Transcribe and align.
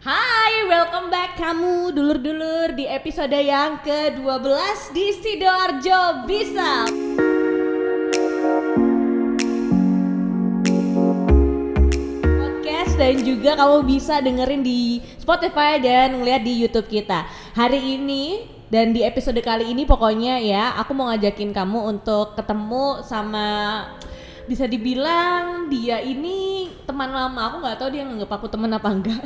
Hai, 0.00 0.64
welcome 0.64 1.12
back 1.12 1.36
kamu 1.36 1.92
dulur-dulur 1.92 2.72
di 2.72 2.88
episode 2.88 3.36
yang 3.36 3.84
ke-12 3.84 4.96
di 4.96 5.12
Sidoarjo 5.12 6.24
Bisa. 6.24 6.88
Podcast 12.32 12.92
dan 12.96 13.20
juga 13.28 13.60
kamu 13.60 13.78
bisa 13.84 14.24
dengerin 14.24 14.64
di 14.64 15.04
Spotify 15.20 15.76
dan 15.76 16.16
ngeliat 16.16 16.48
di 16.48 16.64
YouTube 16.64 16.88
kita. 16.88 17.28
Hari 17.52 18.00
ini 18.00 18.48
dan 18.72 18.96
di 18.96 19.04
episode 19.04 19.36
kali 19.44 19.68
ini 19.68 19.84
pokoknya 19.84 20.40
ya, 20.40 20.80
aku 20.80 20.96
mau 20.96 21.12
ngajakin 21.12 21.52
kamu 21.52 21.76
untuk 21.76 22.40
ketemu 22.40 23.04
sama 23.04 23.84
bisa 24.50 24.66
dibilang 24.66 25.70
dia 25.70 26.02
ini 26.02 26.66
teman 26.82 27.06
lama 27.06 27.38
aku 27.46 27.56
nggak 27.62 27.78
tahu 27.78 27.88
dia 27.94 28.02
nganggap 28.02 28.30
aku 28.34 28.50
teman 28.50 28.66
apa 28.68 28.90
enggak 28.90 29.22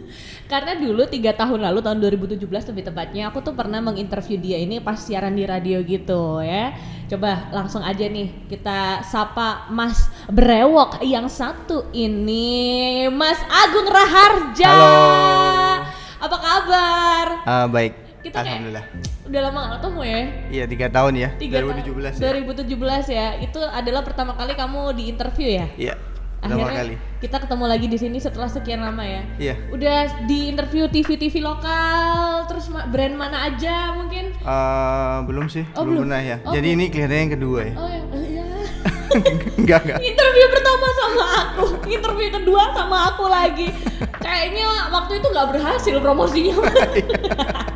karena 0.52 0.72
dulu 0.74 1.04
tiga 1.04 1.36
tahun 1.36 1.60
lalu 1.60 1.84
tahun 1.84 1.98
2017 2.00 2.40
lebih 2.72 2.84
tepatnya 2.88 3.28
aku 3.28 3.44
tuh 3.44 3.52
pernah 3.52 3.84
menginterview 3.84 4.40
dia 4.40 4.56
ini 4.56 4.80
pas 4.80 4.96
siaran 4.96 5.36
di 5.36 5.44
radio 5.44 5.84
gitu 5.84 6.40
ya 6.40 6.72
coba 7.04 7.52
langsung 7.52 7.84
aja 7.84 8.08
nih 8.08 8.48
kita 8.48 9.04
sapa 9.04 9.68
Mas 9.68 10.08
Brewok 10.26 11.04
yang 11.04 11.28
satu 11.28 11.92
ini 11.92 13.04
Mas 13.12 13.44
Agung 13.44 13.84
Raharja 13.86 14.72
Halo. 14.72 14.96
apa 16.16 16.36
kabar 16.40 17.26
Ah, 17.44 17.66
baik. 17.66 17.92
Kita 18.22 18.38
kayak- 18.38 18.64
Alhamdulillah. 18.64 19.11
Udah 19.22 19.40
lama 19.40 19.58
gak 19.62 19.72
ketemu 19.78 20.00
ya 20.02 20.20
Iya 20.50 20.64
tiga 20.66 20.86
tahun 20.88 21.12
ya. 21.14 21.28
Tiga 21.36 21.56
2017 21.60 22.18
tahun. 22.18 22.20
ya. 22.20 22.30
2017 23.06 23.06
ya. 23.08 23.28
Itu 23.38 23.60
adalah 23.62 24.02
pertama 24.02 24.32
kali 24.32 24.52
kamu 24.52 24.92
di 24.92 25.04
interview 25.08 25.48
ya? 25.48 25.66
Iya. 25.74 25.94
Pertama 26.42 26.68
kali. 26.68 26.98
kita 27.22 27.38
ketemu 27.38 27.64
lagi 27.64 27.86
di 27.86 27.94
sini 27.96 28.18
setelah 28.18 28.50
sekian 28.50 28.82
lama 28.82 29.06
ya. 29.06 29.22
Iya. 29.38 29.54
Udah 29.70 30.26
di 30.26 30.50
interview 30.50 30.90
TV-TV 30.90 31.38
lokal, 31.38 32.50
terus 32.50 32.66
brand 32.66 33.14
mana 33.14 33.46
aja 33.46 33.94
mungkin? 33.94 34.34
Ah, 34.42 35.22
belum 35.22 35.46
sih, 35.46 35.62
Oh, 35.72 35.86
belum. 35.86 36.02
belum 36.02 36.10
pernah 36.10 36.18
ya. 36.20 36.36
Oh, 36.42 36.50
Jadi 36.50 36.68
ini 36.74 36.90
kelihatannya 36.90 37.22
yang 37.22 37.34
kedua 37.38 37.58
ya. 37.62 37.74
Oh 37.78 37.86
ya, 37.86 38.00
eh, 38.02 38.26
ya. 38.26 38.44
enggak 39.54 39.80
enggak. 39.86 39.98
interview 40.02 40.46
pertama 40.50 40.86
sama 40.90 41.24
aku, 41.46 41.64
interview 41.86 42.28
kedua 42.32 42.62
sama 42.74 42.96
aku 43.14 43.24
lagi. 43.30 43.68
Kayaknya 44.18 44.66
waktu 44.90 45.22
itu 45.22 45.26
nggak 45.30 45.46
berhasil 45.46 45.94
promosinya. 46.02 46.54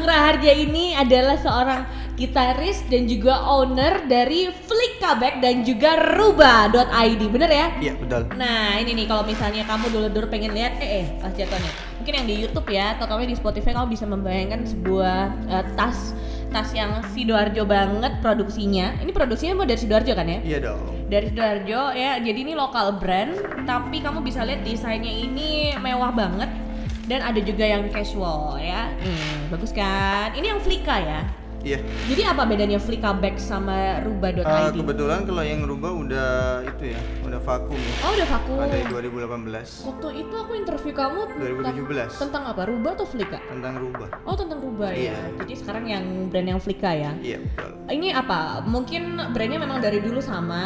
Agung 0.00 0.16
Raharja 0.16 0.56
ini 0.56 0.96
adalah 0.96 1.36
seorang 1.36 1.84
gitaris 2.16 2.80
dan 2.88 3.04
juga 3.04 3.36
owner 3.44 4.08
dari 4.08 4.48
Flickabag 4.48 5.44
dan 5.44 5.60
juga 5.60 6.16
Ruba.id, 6.16 7.20
bener 7.28 7.52
ya? 7.52 7.66
Iya 7.76 7.92
betul. 8.00 8.32
Nah 8.32 8.80
ini 8.80 8.96
nih 8.96 9.04
kalau 9.04 9.28
misalnya 9.28 9.60
kamu 9.68 9.92
dulu-dulu 9.92 10.32
pengen 10.32 10.56
lihat 10.56 10.80
eh 10.80 11.04
eh 11.04 11.06
pas 11.20 11.36
jatuhnya 11.36 11.68
mungkin 12.00 12.16
yang 12.16 12.26
di 12.32 12.36
YouTube 12.40 12.64
ya 12.72 12.96
atau 12.96 13.12
kamu 13.12 13.28
di 13.28 13.36
Spotify 13.36 13.76
kamu 13.76 13.92
bisa 13.92 14.08
membayangkan 14.08 14.64
sebuah 14.64 15.20
eh, 15.52 15.64
tas 15.76 16.16
tas 16.48 16.72
yang 16.72 17.04
sidoarjo 17.12 17.68
banget 17.68 18.24
produksinya 18.24 18.96
ini 19.04 19.12
produksinya 19.12 19.52
mau 19.52 19.68
dari 19.68 19.84
sidoarjo 19.84 20.16
kan 20.16 20.24
ya 20.24 20.40
Iya 20.40 20.58
dong. 20.64 20.80
dari 21.12 21.28
sidoarjo 21.28 21.92
ya 21.92 22.16
jadi 22.16 22.38
ini 22.40 22.56
lokal 22.56 22.96
brand 22.96 23.36
tapi 23.68 24.00
kamu 24.00 24.24
bisa 24.24 24.48
lihat 24.48 24.64
desainnya 24.64 25.12
ini 25.12 25.76
mewah 25.76 26.08
banget 26.08 26.48
dan 27.10 27.20
ada 27.20 27.40
juga 27.42 27.66
yang 27.66 27.90
casual 27.90 28.54
ya 28.56 28.94
hmm, 28.94 29.50
bagus 29.50 29.74
kan 29.74 30.30
ini 30.32 30.46
yang 30.46 30.62
Flika 30.62 30.96
ya 30.96 31.22
Iya. 31.60 31.76
jadi 32.08 32.32
apa 32.32 32.48
bedanya 32.48 32.80
Flika 32.80 33.12
Bag 33.12 33.36
sama 33.36 34.00
Ah, 34.00 34.00
Ruba.id 34.00 34.72
kebetulan 34.72 35.28
kalau 35.28 35.44
yang 35.44 35.60
rubah 35.60 35.92
udah 35.92 36.30
itu 36.64 36.96
ya, 36.96 37.00
udah 37.20 37.36
vakum 37.36 37.76
ya. 37.76 37.92
oh 38.00 38.10
udah 38.16 38.28
vakum 38.32 38.56
Dari 38.64 38.84
2018. 38.88 39.84
Waktu 39.84 40.08
itu 40.24 40.34
aku 40.40 40.52
interview 40.56 40.92
kamu 40.96 41.20
tentang, 41.28 41.76
2017. 41.76 42.16
tentang 42.16 42.42
apa? 42.48 42.62
Ruba 42.64 42.88
atau 42.96 43.04
Flika? 43.04 43.38
Tentang 43.44 43.76
rubah. 43.76 44.08
Oh 44.24 44.32
tentang 44.32 44.56
Ruba 44.56 44.88
ya. 44.88 45.12
Iya. 45.12 45.16
Jadi 45.36 45.52
sekarang 45.52 45.84
yang 45.84 46.04
brand 46.32 46.48
yang 46.48 46.60
Flika 46.64 46.96
ya. 46.96 47.12
Iya 47.20 47.36
betul. 47.44 47.70
Ini 47.92 48.08
apa? 48.16 48.64
Mungkin 48.64 49.02
brandnya 49.36 49.60
memang 49.60 49.84
dari 49.84 50.00
dulu 50.00 50.24
sama 50.24 50.64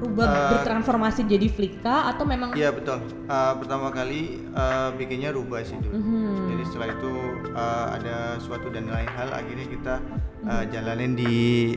Ruba 0.00 0.24
Eh, 0.24 0.48
bertransformasi 0.56 1.28
jadi 1.28 1.46
Flika 1.46 2.08
atau 2.08 2.24
memang 2.24 2.56
Iya 2.56 2.72
betul. 2.72 3.04
Ah, 3.28 3.52
pertama 3.52 3.92
kali 3.92 4.40
ah, 4.56 4.88
bikinnya 4.96 5.30
rubah 5.30 5.60
sih 5.60 5.76
dulu. 5.76 5.92
Mhm. 5.92 6.56
Jadi 6.56 6.62
setelah 6.64 6.88
itu 6.88 7.12
ah, 7.52 7.86
ada 7.94 8.16
suatu 8.40 8.72
dan 8.72 8.88
lain 8.88 9.08
hal 9.12 9.28
akhirnya 9.28 9.66
kita 9.68 9.94
ah, 10.48 10.64
jalanin 10.66 11.12
di 11.12 11.34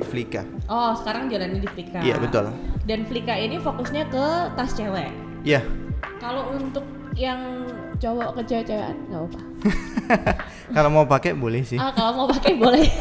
Flika. 0.07 0.47
Oh 0.71 0.95
sekarang 0.95 1.27
jalannya 1.27 1.59
di 1.59 1.69
Flika. 1.69 1.99
Iya 1.99 2.15
betul. 2.17 2.47
Dan 2.87 3.03
Flika 3.03 3.35
ini 3.35 3.59
fokusnya 3.59 4.07
ke 4.07 4.25
tas 4.55 4.71
cewek. 4.71 5.11
Iya. 5.43 5.59
Kalau 6.23 6.55
untuk 6.55 6.87
yang 7.13 7.67
cowok 7.99 8.39
ke 8.39 8.41
cewek-cewekan 8.49 8.95
nggak 9.11 9.19
apa-apa. 9.21 9.41
Kalau 10.73 10.89
mau 10.89 11.05
pakai 11.05 11.31
boleh 11.33 11.61
sih. 11.61 11.77
Ah 11.77 11.89
kalau 11.89 12.11
mau 12.15 12.27
pakai 12.27 12.53
boleh. 12.55 12.83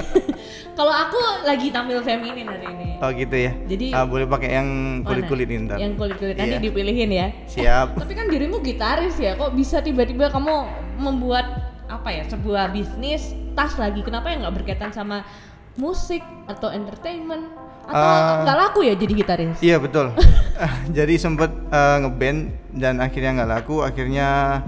Kalau 0.72 0.88
aku 0.88 1.20
lagi 1.44 1.68
tampil 1.68 2.00
feminin 2.00 2.48
hari 2.48 2.64
ini. 2.66 2.88
Oh 2.96 3.08
gitu 3.10 3.32
ya. 3.34 3.52
Jadi- 3.66 3.92
Ah, 3.92 4.04
boleh 4.04 4.24
pakai 4.24 4.56
yang 4.56 4.68
kulit 5.02 5.24
kulit 5.26 5.44
Mana? 5.44 5.54
ini 5.54 5.66
ntar. 5.68 5.76
Yang 5.76 5.92
kulit-kulit 5.96 6.34
nanti 6.34 6.56
Iya. 6.56 6.64
dipilihin 6.64 7.10
ya. 7.10 7.26
Siap. 7.44 7.88
Tapi 8.00 8.12
kan 8.14 8.26
dirimu 8.26 8.56
gitaris 8.58 9.16
ya, 9.16 9.32
kok 9.34 9.52
bisa 9.52 9.80
tiba-tiba 9.80 10.28
kamu 10.28 10.54
membuat 10.96 11.44
apa 11.86 12.08
ya 12.10 12.24
sebuah 12.24 12.72
bisnis 12.72 13.20
tas 13.52 13.76
lagi? 13.76 14.00
Kenapa 14.00 14.32
yang 14.32 14.48
nggak 14.48 14.64
berkaitan 14.64 14.88
sama 14.90 15.28
musik 15.74 16.24
atau 16.46 16.68
entertainment? 16.68 17.52
Atau 17.82 17.92
Ah. 17.98 18.40
nggak 18.40 18.56
laku 18.58 18.80
ya 18.82 18.94
jadi 18.94 19.12
gitaris? 19.14 19.60
Iya 19.60 19.76
betul. 19.76 20.08
Jadi 20.96 21.14
sempet 21.16 21.52
eh, 21.68 21.96
ngeband 21.98 22.40
dan 22.72 22.96
akhirnya 22.96 23.36
nggak 23.36 23.50
laku. 23.52 23.84
Akhirnya 23.84 24.60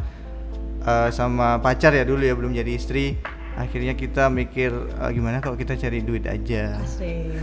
eh, 0.85 1.11
sama 1.11 1.59
pacar 1.59 1.97
ya 1.97 2.05
dulu 2.05 2.23
ya 2.23 2.37
belum 2.37 2.53
jadi 2.53 2.73
istri. 2.77 3.19
Akhirnya 3.55 3.95
kita 3.95 4.29
mikir 4.29 4.71
eh, 4.73 5.11
gimana 5.11 5.41
kalau 5.41 5.57
kita 5.57 5.75
cari 5.75 6.05
duit 6.05 6.29
aja. 6.29 6.79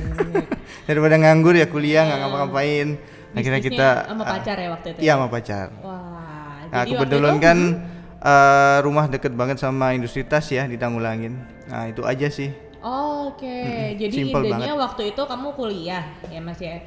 Daripada 0.87 1.15
nganggur 1.17 1.57
ya 1.57 1.67
kuliah 1.67 2.05
nggak 2.07 2.19
ngapa-ngapain. 2.21 2.87
Akhirnya 3.31 3.61
kita 3.63 3.87
sama 4.11 4.23
ah, 4.27 4.31
pacar 4.37 4.55
ya 4.59 4.69
waktu 4.71 4.87
itu. 4.95 4.99
Iya 5.03 5.11
sama 5.17 5.27
pacar. 5.27 5.67
Wah. 5.81 6.67
Nah 6.71 6.83
jadi 6.87 6.91
kebetulan 6.95 7.35
kan 7.43 7.57
eh, 8.21 8.77
rumah 8.85 9.05
deket 9.11 9.33
banget 9.35 9.57
sama 9.59 9.91
industri 9.97 10.23
tas 10.23 10.47
ya 10.47 10.69
di 10.69 10.79
Tanggulangin. 10.79 11.35
Nah 11.67 11.89
itu 11.89 12.05
aja 12.05 12.27
sih. 12.27 12.51
Oh, 12.81 13.21
Oke, 13.31 13.93
jadi 13.95 14.09
simple 14.09 14.41
idenya 14.41 14.73
banget. 14.73 14.81
waktu 14.81 15.01
itu 15.13 15.21
kamu 15.21 15.53
kuliah 15.53 16.03
ya 16.33 16.41
masih 16.41 16.81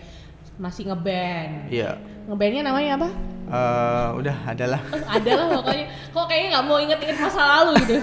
masih 0.58 0.90
ngeband. 0.90 1.70
Iya. 1.70 2.02
Ngebandnya 2.26 2.62
namanya 2.66 2.90
apa? 2.98 3.08
Eh, 3.44 4.08
udah 4.18 4.36
adalah. 4.48 4.80
Oh, 4.94 5.00
ada 5.10 5.30
lah 5.36 5.46
pokoknya. 5.60 5.84
Kok 6.10 6.24
kayaknya 6.30 6.48
nggak 6.56 6.64
mau 6.64 6.78
inget-inget 6.80 7.18
masa 7.20 7.42
lalu 7.44 7.72
gitu. 7.84 7.96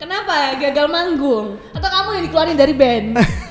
Kenapa? 0.00 0.56
Gagal 0.56 0.86
manggung? 0.88 1.60
Atau 1.76 1.88
kamu 1.92 2.08
yang 2.16 2.24
dikeluarin 2.24 2.56
dari 2.56 2.74
band? 2.74 3.08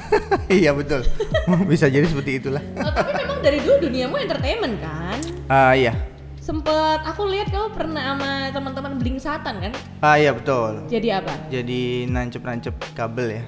iya 0.59 0.71
betul. 0.73 1.05
Bisa 1.71 1.85
jadi 1.87 2.09
seperti 2.09 2.41
itulah. 2.41 2.63
Oh, 2.81 2.89
tapi 2.89 3.13
memang 3.13 3.37
dari 3.45 3.61
dulu 3.61 3.85
duniamu 3.85 4.17
entertainment 4.17 4.75
kan? 4.81 5.19
Ah 5.45 5.77
iya. 5.77 5.93
Sempet 6.41 7.05
aku 7.05 7.29
lihat 7.29 7.53
kamu 7.53 7.69
pernah 7.77 8.01
sama 8.17 8.31
teman-teman 8.49 8.93
Bling 8.97 9.21
Satan 9.21 9.61
kan? 9.61 9.73
Ah 10.01 10.17
iya 10.17 10.33
betul. 10.33 10.89
Jadi 10.89 11.13
apa? 11.13 11.33
Jadi 11.53 12.09
nancep-nancep 12.09 12.73
kabel 12.97 13.27
ya. 13.37 13.43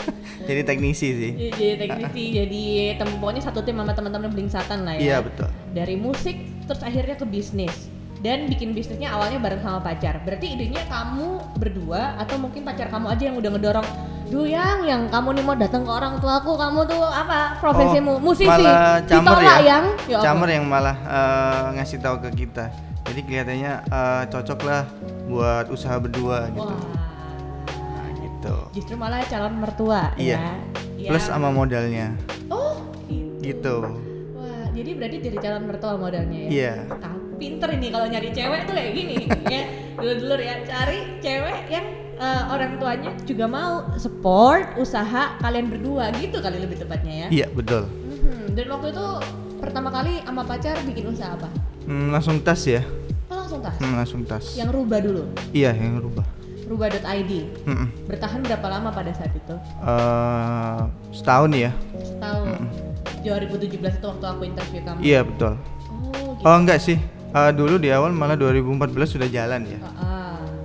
jadi 0.48 0.60
teknisi 0.66 1.08
sih. 1.14 1.32
Jadi 1.36 1.86
teknisi, 1.86 2.24
jadi 2.38 2.64
tem 2.98 3.08
pokoknya 3.18 3.42
satu 3.44 3.60
tim 3.62 3.78
sama 3.78 3.92
teman-teman 3.94 4.30
Bling 4.30 4.50
Satan 4.50 4.84
lah 4.84 4.96
ya. 4.98 5.00
Iya 5.00 5.16
betul. 5.24 5.48
Dari 5.72 5.94
musik 5.96 6.36
terus 6.66 6.82
akhirnya 6.82 7.16
ke 7.18 7.26
bisnis. 7.26 7.90
Dan 8.22 8.46
bikin 8.46 8.70
bisnisnya 8.70 9.10
awalnya 9.10 9.42
bareng 9.42 9.58
sama 9.66 9.82
pacar. 9.82 10.22
Berarti 10.22 10.54
idenya 10.54 10.86
kamu 10.86 11.58
berdua 11.58 12.14
atau 12.22 12.38
mungkin 12.38 12.62
pacar 12.62 12.86
kamu 12.86 13.10
aja 13.10 13.22
yang 13.26 13.36
udah 13.36 13.50
ngedorong. 13.50 13.88
Duh 14.30 14.46
yang, 14.46 14.86
yang 14.86 15.10
kamu 15.10 15.36
nih 15.36 15.44
mau 15.44 15.58
datang 15.58 15.82
ke 15.82 15.90
orang 15.90 16.22
tuaku, 16.22 16.54
kamu 16.54 16.86
tuh 16.86 17.02
apa 17.02 17.58
profesimu? 17.58 18.22
Musisi. 18.22 18.46
Oh, 18.46 18.54
Malah 18.54 19.02
camer 19.10 19.38
ya. 19.42 19.56
yang. 19.60 19.84
Ya 20.06 20.18
camer 20.22 20.48
yang 20.54 20.64
malah 20.70 20.96
eh, 21.02 21.62
ngasih 21.76 21.98
tahu 21.98 22.22
ke 22.22 22.46
kita. 22.46 22.70
Jadi 23.10 23.20
kelihatannya 23.26 23.72
eh, 23.90 24.22
cocok 24.30 24.60
lah 24.70 24.86
buat 25.26 25.66
usaha 25.74 25.98
berdua 25.98 26.46
gitu. 26.54 26.62
Wah. 26.62 27.01
Gitu. 28.42 28.56
Justru 28.74 28.94
malah 28.98 29.22
calon 29.22 29.54
mertua 29.54 30.10
Iya. 30.18 30.58
ya. 30.98 31.10
Plus 31.14 31.22
sama 31.22 31.54
modalnya. 31.54 32.18
Oh, 32.50 32.82
gitu. 33.06 33.38
Gitu. 33.38 33.76
Wah, 34.34 34.66
jadi 34.74 34.90
berarti 34.98 35.16
jadi 35.22 35.38
calon 35.38 35.64
mertua 35.64 35.94
modalnya 35.94 36.38
ya? 36.42 36.50
Iya. 36.50 36.72
Kamu 36.90 37.38
pinter 37.38 37.68
ini 37.70 37.86
kalau 37.88 38.06
nyari 38.06 38.30
cewek 38.30 38.60
tuh 38.66 38.74
kayak 38.74 38.92
gini 38.92 39.16
ya. 39.54 39.62
Dulu-dulu 39.94 40.34
ya 40.36 40.54
cari 40.66 40.98
cewek 41.18 41.58
yang 41.70 41.86
eh, 42.18 42.42
orang 42.50 42.82
tuanya 42.82 43.14
juga 43.22 43.46
mau 43.46 43.86
support 43.94 44.74
usaha 44.74 45.38
kalian 45.38 45.70
berdua 45.70 46.10
gitu 46.18 46.42
kali 46.42 46.58
lebih 46.58 46.82
tepatnya 46.82 47.14
ya. 47.14 47.28
Iya 47.30 47.46
betul. 47.48 47.86
Mhm, 47.86 48.58
Dan 48.58 48.66
waktu 48.68 48.90
itu 48.90 49.06
pertama 49.58 49.94
kali 49.94 50.18
sama 50.20 50.42
pacar 50.42 50.74
bikin 50.82 51.06
usaha 51.08 51.30
apa? 51.32 51.46
Hmm, 51.82 52.10
langsung 52.10 52.42
tas 52.42 52.62
ya. 52.62 52.82
Oh 53.26 53.38
langsung 53.38 53.62
tas. 53.62 53.74
Hmm, 53.78 53.94
langsung 53.94 54.22
tas. 54.22 54.46
Yang 54.54 54.70
rubah 54.72 54.98
dulu. 54.98 55.22
Iya 55.50 55.70
yang 55.72 55.98
rubah. 55.98 56.26
Rubah.id. 56.72 57.32
Mm-mm. 57.68 57.88
Bertahan 58.08 58.40
berapa 58.40 58.66
lama 58.66 58.88
pada 58.88 59.12
saat 59.12 59.28
itu? 59.36 59.54
Eh, 59.84 60.80
setahun 61.12 61.50
ya. 61.52 61.70
Setahun. 62.00 62.64
2017 63.20 63.76
itu 63.76 64.06
waktu 64.08 64.24
aku 64.26 64.42
interview 64.42 64.80
kamu. 64.82 64.98
Iya 65.04 65.20
betul. 65.22 65.52
Oh, 65.92 66.32
gitu. 66.34 66.48
Oh 66.48 66.56
enggak 66.56 66.80
sih. 66.80 66.96
Uh, 67.32 67.52
dulu 67.52 67.76
di 67.76 67.88
awal 67.88 68.12
malah 68.12 68.36
2014 68.36 68.92
sudah 69.08 69.28
jalan 69.28 69.68
ya. 69.68 69.78
Ah, 69.96 70.20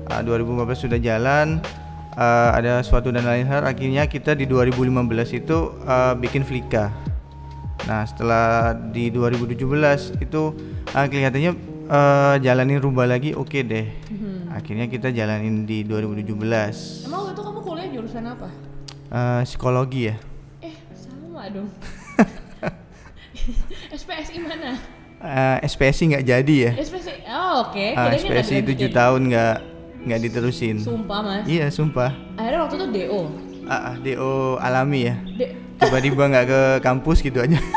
Uh, 0.08 0.24
2014 0.24 0.88
sudah 0.88 1.00
jalan. 1.04 1.60
uh, 2.18 2.50
ada 2.56 2.82
suatu 2.82 3.12
dan 3.12 3.28
lain 3.28 3.46
hal. 3.46 3.68
Akhirnya 3.68 4.08
kita 4.08 4.34
di 4.34 4.48
2015 4.50 5.38
itu 5.38 5.58
uh, 5.84 6.16
bikin 6.18 6.42
Flika. 6.42 6.90
Nah 7.86 8.04
setelah 8.04 8.74
di 8.74 9.14
2017 9.14 10.18
itu 10.18 10.42
uh, 10.92 11.06
kelihatannya 11.06 11.52
uh, 11.88 12.36
jalanin 12.42 12.82
rubah 12.82 13.06
lagi 13.06 13.38
oke 13.38 13.60
deh. 13.62 13.86
Mhm. 14.10 14.27
Akhirnya 14.58 14.90
kita 14.90 15.14
jalanin 15.14 15.70
di 15.70 15.86
2017. 15.86 17.06
Emang 17.06 17.30
waktu 17.30 17.38
itu 17.38 17.42
kamu 17.46 17.60
kuliah 17.62 17.88
jurusan 17.94 18.26
apa? 18.26 18.50
Uh, 19.08 19.42
psikologi 19.46 20.10
ya. 20.10 20.16
Eh, 20.66 20.74
sama 20.98 21.46
dong. 21.54 21.70
SPSI 23.94 24.42
mana? 24.42 24.82
Uh, 25.22 25.58
SPSI 25.62 26.04
nggak 26.10 26.26
jadi 26.26 26.56
ya. 26.58 26.72
SPSI. 26.74 27.22
Oh, 27.30 27.70
oke. 27.70 27.86
Uh, 27.94 28.18
Kirain 28.18 28.26
nggak 28.34 28.46
SPSI. 28.50 28.90
7 28.90 28.98
tahun 28.98 29.22
nggak 29.30 29.56
nggak 30.10 30.20
diterusin. 30.26 30.82
Sumpah, 30.82 31.20
Mas. 31.22 31.46
Iya 31.46 31.70
sumpah. 31.70 32.10
Akhirnya 32.34 32.60
waktu 32.66 32.76
itu 32.82 32.88
DO. 32.90 33.22
Ah, 33.70 33.94
ah, 33.94 33.96
DO 34.02 34.58
alami 34.58 35.00
ya. 35.06 35.16
D- 35.38 35.54
Tiba-tiba 35.78 36.34
nggak 36.34 36.46
ke 36.50 36.62
kampus 36.82 37.22
gitu 37.22 37.46
aja. 37.46 37.62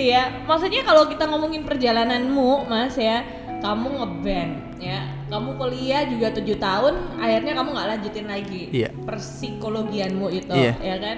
sih 0.00 0.16
ya. 0.16 0.24
Maksudnya 0.48 0.80
kalau 0.88 1.04
kita 1.04 1.28
ngomongin 1.28 1.68
perjalananmu, 1.68 2.64
Mas 2.64 2.96
ya, 2.96 3.20
kamu 3.60 4.00
ngeband 4.00 4.80
ya. 4.80 5.04
Kamu 5.28 5.60
kuliah 5.60 6.08
juga 6.08 6.32
tujuh 6.32 6.56
tahun, 6.56 7.20
akhirnya 7.20 7.52
kamu 7.52 7.68
nggak 7.76 7.88
lanjutin 7.92 8.26
lagi 8.26 8.62
Iya. 8.72 8.88
persikologianmu 9.04 10.26
itu, 10.32 10.56
Iya. 10.56 10.74
ya 10.80 10.96
kan? 10.96 11.16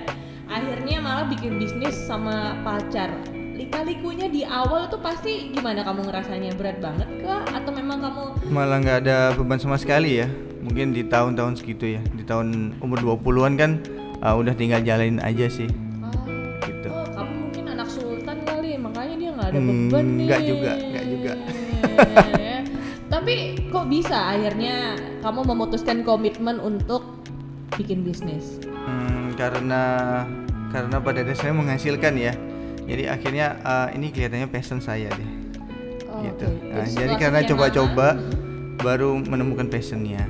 Akhirnya 0.51 0.99
malah 0.99 1.31
bikin 1.31 1.57
bisnis 1.57 1.95
sama 1.95 2.59
pacar. 2.67 3.15
Lika-likunya 3.57 4.27
di 4.27 4.43
awal 4.43 4.91
tuh 4.91 4.99
pasti 4.99 5.55
gimana 5.55 5.87
kamu 5.87 6.11
ngerasanya 6.11 6.59
berat 6.59 6.83
banget 6.83 7.09
kah? 7.23 7.47
Atau 7.55 7.71
memang 7.71 8.03
kamu 8.03 8.23
Malah 8.51 8.77
nggak 8.83 8.99
ada 9.07 9.19
beban 9.39 9.63
sama 9.63 9.79
sekali 9.79 10.19
ya. 10.19 10.27
Mungkin 10.61 10.93
di 10.93 11.07
tahun-tahun 11.07 11.63
segitu 11.63 11.95
ya. 11.97 12.03
Di 12.13 12.27
tahun 12.27 12.77
umur 12.83 12.99
20-an 13.01 13.55
kan 13.55 13.71
ah, 14.21 14.35
udah 14.35 14.53
tinggal 14.59 14.83
jalanin 14.83 15.23
aja 15.23 15.47
sih. 15.47 15.71
Ada 19.53 19.59
Hmm, 19.59 19.69
beban 19.87 20.05
nih. 20.11 20.25
nggak 20.25 20.43
juga, 20.43 20.73
nggak 20.75 21.05
juga. 21.07 21.33
Tapi 23.13 23.35
kok 23.69 23.87
bisa 23.87 24.33
akhirnya 24.33 24.75
kamu 25.21 25.41
memutuskan 25.45 26.01
komitmen 26.01 26.57
untuk 26.59 27.21
bikin 27.75 28.01
bisnis? 28.03 28.57
Hmm, 28.65 29.37
karena 29.37 29.83
karena 30.69 30.97
pada 30.99 31.21
dasarnya 31.21 31.53
menghasilkan 31.55 32.15
ya. 32.17 32.33
Jadi 32.83 33.07
akhirnya 33.07 33.61
ah, 33.63 33.89
ini 33.91 34.09
kelihatannya 34.09 34.49
passion 34.49 34.81
saya 34.81 35.13
deh. 35.13 35.31
Oh, 36.09 36.25
gitu. 36.25 36.49
oke. 36.49 36.73
Nah, 36.73 36.89
Jadi 36.89 37.15
karena 37.15 37.41
coba-coba 37.45 38.17
baru 38.79 39.15
menemukan 39.19 39.69
passionnya. 39.69 40.25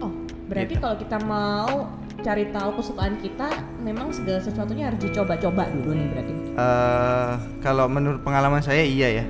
Oh, 0.00 0.10
berarti 0.48 0.74
Gitu. 0.74 0.82
kalau 0.82 0.96
kita 0.98 1.18
mau 1.22 1.92
cari 2.22 2.48
tahu 2.48 2.70
kesukaan 2.74 3.18
kita, 3.18 3.48
memang 3.78 4.10
segala 4.10 4.38
sesuatunya 4.38 4.88
harus 4.88 5.00
dicoba-coba 5.00 5.66
dulu 5.68 5.90
nih 5.92 6.06
berarti. 6.08 6.32
eh 6.52 7.32
kalau 7.58 7.86
menurut 7.86 8.20
pengalaman 8.20 8.60
saya 8.60 8.80
iya 8.80 9.20
ya. 9.20 9.24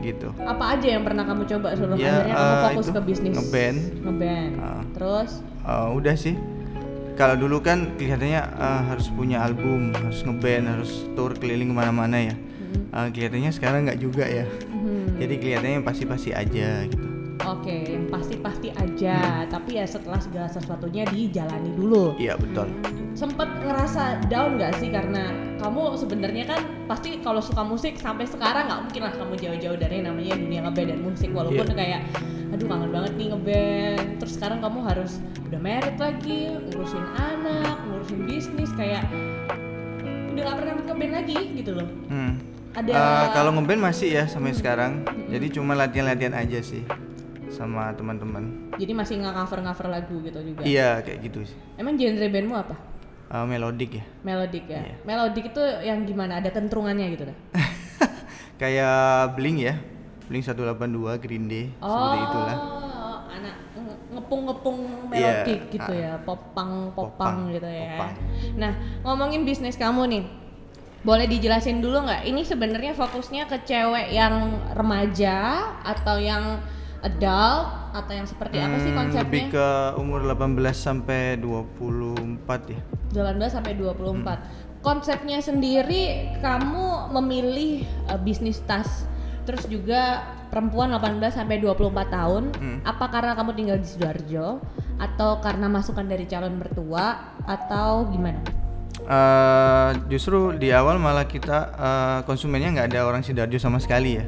Gitu. 0.00 0.34
Apa 0.36 0.74
aja 0.74 0.88
yang 0.88 1.06
pernah 1.06 1.22
kamu 1.22 1.46
coba 1.46 1.72
sebelum 1.72 1.94
Ya, 1.94 2.10
akhirnya 2.10 2.34
kamu 2.34 2.50
eh, 2.50 2.62
fokus 2.66 2.84
itu, 2.84 2.92
ke 2.92 3.00
bisnis? 3.04 3.32
ngeband. 3.32 3.78
Ngeband. 4.02 4.52
Ah. 4.58 4.82
Terus 4.92 5.30
Eh, 5.62 5.88
udah 5.94 6.14
sih. 6.16 6.34
Kalau 7.12 7.38
dulu 7.38 7.60
kan 7.60 7.94
kelihatannya 7.94 8.42
eh, 8.42 8.80
harus 8.88 9.06
punya 9.08 9.38
album, 9.40 9.94
harus 9.94 10.18
ngeband, 10.20 10.64
harus 10.66 10.90
tour 11.14 11.30
keliling 11.32 11.70
ke 11.70 11.76
mana-mana 11.76 12.18
ya. 12.18 12.34
Eh, 12.90 13.08
kelihatannya 13.10 13.52
sekarang 13.52 13.86
nggak 13.86 14.00
juga 14.00 14.26
ya. 14.26 14.42
Mhm. 14.66 15.22
Jadi 15.22 15.34
kelihatannya 15.38 15.80
pasti-pasti 15.82 16.34
aja 16.34 16.82
gitu. 16.82 17.06
Oke, 17.52 17.84
yang 17.84 18.08
pasti-pasti 18.08 18.72
aja, 18.72 19.44
tapi 19.44 19.76
ya 19.76 19.84
setelah 19.84 20.16
segala 20.16 20.48
sesuatunya 20.48 21.04
dijalani 21.04 21.68
dulu. 21.70 22.16
Iya 22.16 22.34
betul. 22.34 22.64
Sempet 23.12 23.44
ngerasa 23.60 24.24
down 24.26 24.56
gak 24.56 24.72
sih 24.76 24.88
karena 24.88 25.28
kamu 25.60 25.94
sebenarnya 25.94 26.44
kan 26.48 26.60
pasti 26.88 27.20
kalau 27.20 27.38
suka 27.38 27.60
musik 27.60 27.94
sampai 27.94 28.24
sekarang 28.24 28.66
nggak 28.66 28.80
mungkin 28.82 29.02
lah 29.04 29.12
kamu 29.12 29.34
jauh-jauh 29.36 29.76
dari 29.76 30.00
namanya 30.00 30.34
dunia 30.34 30.60
ngeband 30.64 30.88
dan 30.90 31.00
musik 31.04 31.30
walaupun 31.30 31.66
Iya. 31.68 31.76
kayak 31.76 32.00
aduh 32.50 32.66
kangen 32.66 32.90
banget 32.90 33.12
nih 33.14 33.26
ngeband 33.30 34.06
terus 34.18 34.32
sekarang 34.34 34.58
kamu 34.58 34.78
harus 34.82 35.12
udah 35.46 35.60
married 35.60 35.96
lagi 35.96 36.38
ngurusin 36.66 37.04
anak 37.14 37.76
ngurusin 37.86 38.20
bisnis 38.26 38.70
kayak 38.74 39.04
udah 40.32 40.42
gak 40.42 40.56
pernah 40.58 40.72
ngeband 40.82 41.12
lagi 41.14 41.38
gitu 41.54 41.72
loh 41.76 41.88
Hmm. 42.08 42.32
ada 42.74 42.90
Eh, 42.90 43.26
kalau 43.30 43.50
ngeband 43.54 43.80
masih 43.82 44.08
ya 44.10 44.24
sampai 44.24 44.56
sekarang. 44.56 45.04
Jadi 45.28 45.46
cuma 45.52 45.72
latihan-latihan 45.72 46.32
aja 46.34 46.58
sih 46.58 46.80
sama 47.62 47.90
teman-teman. 47.92 48.42
jadi 48.74 48.92
masih 48.92 49.14
nggak 49.18 49.34
cover 49.36 49.60
cover 49.62 49.86
lagu 49.88 50.16
gitu 50.20 50.38
juga 50.42 50.62
Iya 50.62 50.98
kayak 51.00 51.18
gitu 51.22 51.38
sih. 51.44 51.56
emang 51.74 51.94
genre 51.94 52.26
bandmu 52.26 52.56
apa 52.56 52.74
Eh, 53.28 53.46
melodik 53.48 53.96
ya. 53.96 54.04
Melodik 54.20 54.68
ya. 54.68 54.84
Iya. 54.84 54.96
Melodik 55.02 55.44
itu 55.48 55.62
yang 55.80 56.04
gimana? 56.04 56.36
Ada 56.36 56.52
tentrungannya 56.52 57.08
gitu 57.08 57.24
dah. 57.24 57.36
Kayak 58.60 58.98
Blink 59.34 59.58
ya. 59.58 59.74
Blink 60.22 60.44
182 60.44 60.76
Green 61.18 61.44
Day 61.46 61.72
seperti 61.74 62.18
itulah. 62.22 62.56
Oh, 62.56 63.16
anak 63.26 63.56
nge- 63.74 64.00
ngepung-ngepung 64.12 64.78
Iya, 65.08 65.48
melodik 65.48 65.60
gitu 65.70 65.88
ah. 65.88 65.96
ya, 65.98 66.12
popang 66.20 66.72
popang 66.90 67.08
Popang, 67.16 67.36
gitu 67.50 67.64
ya. 67.66 67.96
popang. 67.96 68.12
Nah, 68.54 68.72
ngomongin 69.02 69.42
bisnis 69.42 69.76
kamu 69.76 70.02
nih. 70.08 70.24
Boleh 71.00 71.24
dijelasin 71.24 71.80
dulu 71.80 72.04
nggak? 72.04 72.22
Ini 72.24 72.42
sebenarnya 72.42 72.92
fokusnya 72.92 73.44
ke 73.44 73.60
cewek 73.62 74.12
yang 74.12 74.32
remaja 74.72 75.36
atau 75.82 76.14
yang 76.14 76.62
adult 77.02 77.92
atau 77.92 78.12
yang 78.14 78.24
seperti 78.24 78.56
apa 78.62 78.76
sih 78.80 78.90
Hmm, 78.94 78.98
konsepnya? 79.04 79.26
Lebih 79.26 79.44
ke 79.52 79.68
umur 79.98 80.20
18 80.24 80.78
sampai 80.78 81.20
24 81.36 82.72
ya. 82.72 82.80
18 83.12 83.52
sampai 83.52 83.72
24. 83.76 84.38
Hmm. 84.38 84.38
Konsepnya 84.82 85.38
sendiri 85.38 86.34
kamu 86.42 87.14
memilih 87.14 87.86
uh, 88.10 88.18
bisnis 88.18 88.62
tas. 88.66 89.06
Terus 89.42 89.66
juga 89.66 90.22
perempuan 90.50 90.94
18 90.94 91.42
sampai 91.42 91.58
24 91.58 92.06
tahun. 92.10 92.42
Hmm. 92.54 92.78
Apa 92.86 93.10
karena 93.10 93.34
kamu 93.34 93.50
tinggal 93.58 93.78
di 93.82 93.86
Sidoarjo 93.86 94.62
atau 95.02 95.42
karena 95.42 95.66
masukan 95.66 96.06
dari 96.06 96.30
calon 96.30 96.58
mertua 96.58 97.34
atau 97.42 98.06
gimana? 98.06 98.62
Eh, 99.02 99.90
justru 100.06 100.54
di 100.54 100.70
awal 100.70 101.02
malah 101.02 101.26
kita 101.26 101.58
eh, 101.74 102.18
konsumennya 102.22 102.70
nggak 102.70 102.88
ada 102.94 103.00
orang 103.02 103.26
sidoarjo 103.26 103.58
sama 103.58 103.82
sekali 103.82 104.22
ya. 104.22 104.24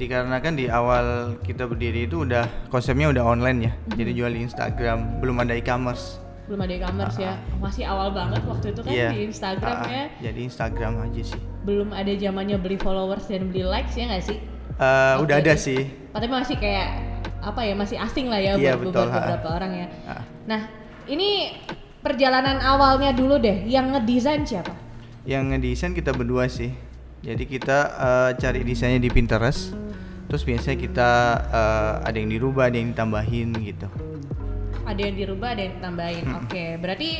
Dikarenakan 0.00 0.56
di 0.56 0.64
awal 0.64 1.36
kita 1.44 1.68
berdiri 1.68 2.08
itu 2.08 2.24
udah 2.24 2.48
konsepnya 2.72 3.12
udah 3.12 3.20
online 3.20 3.68
ya. 3.68 3.72
Jadi 4.00 4.16
jual 4.16 4.32
di 4.32 4.48
Instagram, 4.48 5.20
belum 5.20 5.44
ada 5.44 5.52
e-commerce. 5.52 6.16
Belum 6.48 6.64
ada 6.64 6.72
e-commerce 6.72 7.20
ya. 7.20 7.36
Masih 7.60 7.84
awal 7.84 8.16
banget 8.16 8.40
waktu 8.48 8.72
itu 8.72 8.80
kan 8.80 8.88
Iya. 8.96 9.12
di 9.12 9.20
Instagram 9.28 9.76
Ah, 9.76 9.84
ah, 9.84 9.92
ya. 9.92 10.04
Jadi 10.24 10.40
Instagram 10.48 10.92
aja 11.04 11.22
sih. 11.36 11.40
Belum 11.68 11.92
ada 11.92 12.08
zamannya 12.16 12.56
beli 12.56 12.80
followers 12.80 13.28
dan 13.28 13.52
beli 13.52 13.60
likes 13.60 13.92
ya 13.92 14.08
nggak 14.08 14.24
sih? 14.24 14.40
Eh, 14.40 15.12
Waktu 15.20 15.24
udah 15.28 15.36
ada 15.36 15.54
sih. 15.60 15.80
Tapi 16.16 16.26
masih 16.32 16.56
kayak 16.56 16.88
apa 17.44 17.60
ya 17.60 17.74
masih 17.76 17.96
asing 18.00 18.32
lah 18.32 18.40
ya 18.40 18.56
Iya, 18.56 18.80
buat, 18.80 18.88
betul, 18.88 19.04
buat 19.04 19.12
beberapa 19.12 19.48
orang 19.52 19.72
ya. 19.84 19.86
Ah. 20.08 20.24
Nah 20.48 20.60
ini 21.12 21.60
perjalanan 22.00 22.56
awalnya 22.64 23.12
dulu 23.12 23.36
deh 23.36 23.68
yang 23.68 23.92
ngedesain 23.92 24.48
siapa? 24.48 24.72
Yang 25.28 25.44
ngedesain 25.52 25.92
kita 25.92 26.16
berdua 26.16 26.48
sih. 26.48 26.72
Jadi 27.20 27.44
kita 27.44 27.78
eh, 28.00 28.30
cari 28.40 28.64
desainnya 28.64 28.96
di 28.96 29.12
Pinterest. 29.12 29.76
Terus 30.30 30.46
biasanya 30.46 30.78
kita 30.78 31.10
eh, 31.50 31.92
ada 32.06 32.16
yang 32.16 32.30
dirubah, 32.30 32.70
ada 32.70 32.76
yang 32.78 32.94
ditambahin 32.94 33.50
gitu. 33.66 33.90
Ada 34.86 35.00
yang 35.02 35.16
dirubah, 35.18 35.48
ada 35.58 35.62
yang 35.66 35.74
ditambahin. 35.82 36.24
Oke, 36.38 36.64
berarti 36.78 37.10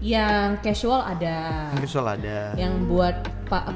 yang 0.00 0.56
casual 0.60 1.04
ada, 1.04 1.68
Visual 1.76 2.04
ada. 2.08 2.56
yang 2.56 2.88
buat 2.88 3.16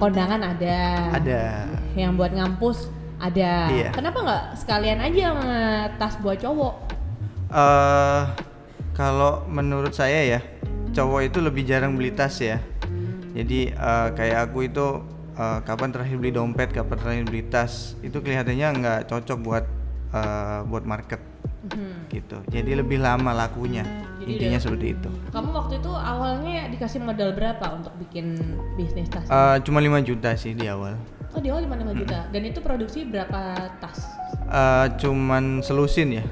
kondangan 0.01 0.41
ada, 0.41 1.11
Ada. 1.17 1.69
yang 1.97 2.17
buat 2.17 2.33
ngampus 2.33 2.89
ada. 3.21 3.69
Iya. 3.69 3.89
Kenapa 3.93 4.19
nggak 4.25 4.45
sekalian 4.57 4.99
aja 5.01 5.23
sama 5.33 5.57
tas 6.01 6.15
buat 6.21 6.37
cowok? 6.41 6.75
eh 7.55 8.23
kalau 8.97 9.45
menurut 9.47 9.93
saya 9.93 10.39
ya, 10.39 10.41
cowok 10.97 11.29
itu 11.29 11.39
lebih 11.45 11.63
jarang 11.69 11.97
beli 11.97 12.13
tas 12.13 12.37
ya. 12.41 12.61
Jadi 13.37 13.73
eh, 13.73 14.09
kayak 14.17 14.49
aku 14.49 14.69
itu 14.69 14.87
eh, 15.35 15.59
kapan 15.61 15.91
terakhir 15.91 16.17
beli 16.17 16.31
dompet, 16.31 16.71
kapan 16.71 16.97
terakhir 16.97 17.25
beli 17.25 17.43
tas, 17.45 17.73
itu 18.01 18.17
kelihatannya 18.17 18.69
nggak 18.77 19.01
cocok 19.07 19.39
buat 19.41 19.65
eh, 20.11 20.61
buat 20.65 20.85
market 20.85 21.19
Mhm. 21.65 22.07
gitu. 22.09 22.37
Jadi 22.47 22.71
lebih 22.75 22.99
lama 22.99 23.33
lakunya. 23.33 23.83
Jadi 24.17 24.31
Intinya 24.33 24.53
udah- 24.53 24.63
seperti 24.63 24.87
itu. 24.95 25.11
Kamu 25.29 25.51
waktu 25.51 25.75
itu 25.77 25.91
awalnya 25.91 26.69
dikasih 26.69 27.01
modal 27.01 27.33
berapa 27.33 27.67
untuk 27.73 27.93
bikin 27.99 28.37
bisnis 28.75 29.09
tas? 29.09 29.27
Eh, 29.27 29.57
cuma 29.63 29.81
5 29.81 29.99
juta 30.01 30.33
sih 30.35 30.53
di 30.53 30.65
awal. 30.65 30.95
Oh 31.31 31.41
di 31.41 31.51
awal 31.51 31.67
5 31.67 31.91
juta. 31.93 32.31
Dan 32.31 32.47
itu 32.47 32.61
produksi 32.61 33.03
berapa 33.03 33.59
tas? 33.81 34.07
Eh, 34.45 34.87
cuman 34.97 35.61
selusin 35.61 36.15
ya. 36.15 36.25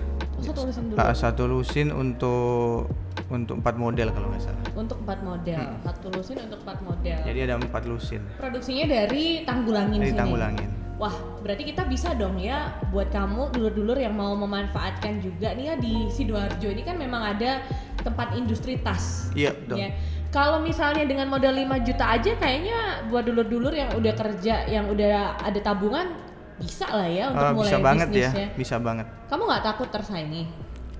Satu 0.42 0.62
lusin 0.66 0.84
dulu. 0.90 0.96
Eh, 0.98 1.14
satu 1.14 1.42
lusin 1.46 1.88
untuk 1.94 2.90
untuk 3.32 3.54
empat 3.64 3.74
model 3.80 4.08
kalau 4.12 4.28
nggak 4.28 4.42
salah. 4.44 4.62
Untuk 4.76 4.98
empat 5.06 5.18
model, 5.24 5.60
satu 5.80 6.06
lusin 6.12 6.36
untuk 6.44 6.60
empat 6.66 6.78
model. 6.84 7.18
Jadi 7.24 7.38
ada 7.48 7.54
empat 7.56 7.82
lusin 7.88 8.20
Produksinya 8.36 8.84
dari 8.88 9.46
Tanggulangin 9.46 9.98
dari 10.02 10.12
sini. 10.12 10.20
Tanggulangin. 10.20 10.70
Wah, 11.00 11.14
berarti 11.42 11.66
kita 11.66 11.82
bisa 11.88 12.14
dong 12.14 12.38
ya 12.38 12.78
buat 12.94 13.10
kamu 13.10 13.50
dulur-dulur 13.58 13.98
yang 13.98 14.14
mau 14.14 14.38
memanfaatkan 14.38 15.18
juga 15.18 15.50
nih 15.50 15.72
ya 15.72 15.74
di 15.74 16.06
Sidoarjo 16.06 16.68
ini 16.70 16.86
kan 16.86 16.94
memang 16.94 17.34
ada 17.34 17.64
tempat 18.06 18.38
industri 18.38 18.78
tas. 18.78 19.32
Iya 19.34 19.50
betul. 19.56 19.82
Ya. 19.82 19.90
Kalau 20.32 20.64
misalnya 20.64 21.04
dengan 21.04 21.28
modal 21.28 21.52
5 21.52 21.84
juta 21.84 22.04
aja 22.08 22.32
kayaknya 22.40 23.04
buat 23.12 23.26
dulur-dulur 23.26 23.74
yang 23.74 23.90
udah 23.98 24.14
kerja, 24.16 24.64
yang 24.64 24.88
udah 24.88 25.42
ada 25.42 25.60
tabungan 25.60 26.08
bisa 26.62 26.86
lah 26.88 27.08
ya 27.10 27.24
untuk 27.28 27.42
Eh, 27.42 27.52
mulai 27.52 27.66
bisa 27.68 27.78
banget 27.78 28.08
ya, 28.10 28.30
bisa 28.54 28.76
banget. 28.78 29.06
Kamu 29.26 29.42
nggak 29.44 29.62
takut 29.62 29.88
tersaingi? 29.90 30.42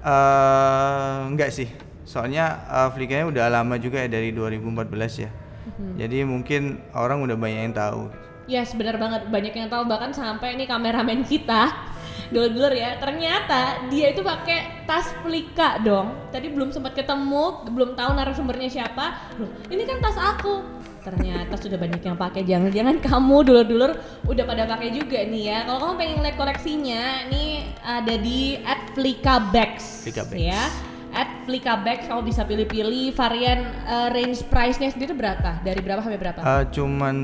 eh 0.03 1.17
enggak 1.31 1.51
sih. 1.55 1.71
Soalnya 2.03 2.67
uh, 2.67 2.91
Flickr-nya 2.91 3.31
udah 3.31 3.47
lama 3.49 3.79
juga 3.79 4.03
ya 4.03 4.11
dari 4.11 4.35
2014 4.35 5.23
ya. 5.23 5.31
Mhm. 5.63 5.95
Jadi 5.95 6.19
mungkin 6.27 6.63
orang 6.93 7.23
udah 7.23 7.39
banyak 7.39 7.71
yang 7.71 7.77
tahu. 7.77 8.11
Ya 8.51 8.67
benar 8.67 8.99
banget 8.99 9.31
banyak 9.31 9.55
yang 9.55 9.71
tahu 9.71 9.87
bahkan 9.87 10.11
sampai 10.11 10.59
ini 10.59 10.67
kameramen 10.67 11.23
kita 11.23 11.71
dulur-dulur 12.35 12.75
ya 12.75 12.99
ternyata 12.99 13.87
dia 13.87 14.11
itu 14.11 14.27
pakai 14.27 14.83
tas 14.83 15.15
Flika 15.23 15.79
dong 15.79 16.11
tadi 16.35 16.51
belum 16.51 16.75
sempat 16.75 16.99
ketemu 16.99 17.63
belum 17.71 17.95
tahu 17.95 18.11
narasumbernya 18.19 18.67
siapa 18.67 19.31
Loh, 19.39 19.47
ini 19.71 19.87
kan 19.87 20.03
tas 20.03 20.19
aku 20.19 20.59
ternyata 21.03 21.55
sudah 21.59 21.79
banyak 21.79 22.03
yang 22.03 22.17
pakai 22.17 22.43
jangan-jangan 22.47 22.97
kamu 23.03 23.37
dulur-dulur 23.43 23.93
udah 24.27 24.45
pada 24.47 24.65
pakai 24.71 24.95
juga 24.95 25.19
nih 25.27 25.43
ya 25.51 25.59
kalau 25.67 25.79
kamu 25.83 25.95
pengen 25.99 26.19
lihat 26.23 26.37
koleksinya 26.39 27.03
ini 27.29 27.45
ada 27.83 28.15
di 28.17 28.57
at 28.63 28.95
Flika 28.95 29.51
Bags 29.51 30.07
Flika 30.07 30.23
Bags. 30.25 30.39
ya 30.39 30.63
at 31.13 31.31
Flika 31.45 31.75
Bags 31.83 32.07
kamu 32.09 32.23
bisa 32.25 32.47
pilih-pilih 32.47 33.13
varian 33.13 33.61
eh, 33.85 34.09
range 34.15 34.47
price-nya 34.49 34.89
sendiri 34.95 35.13
berapa 35.13 35.61
dari 35.61 35.83
berapa 35.83 36.01
sampai 36.01 36.19
berapa 36.23 36.39
Eh, 36.41 36.65
cuman 36.73 37.17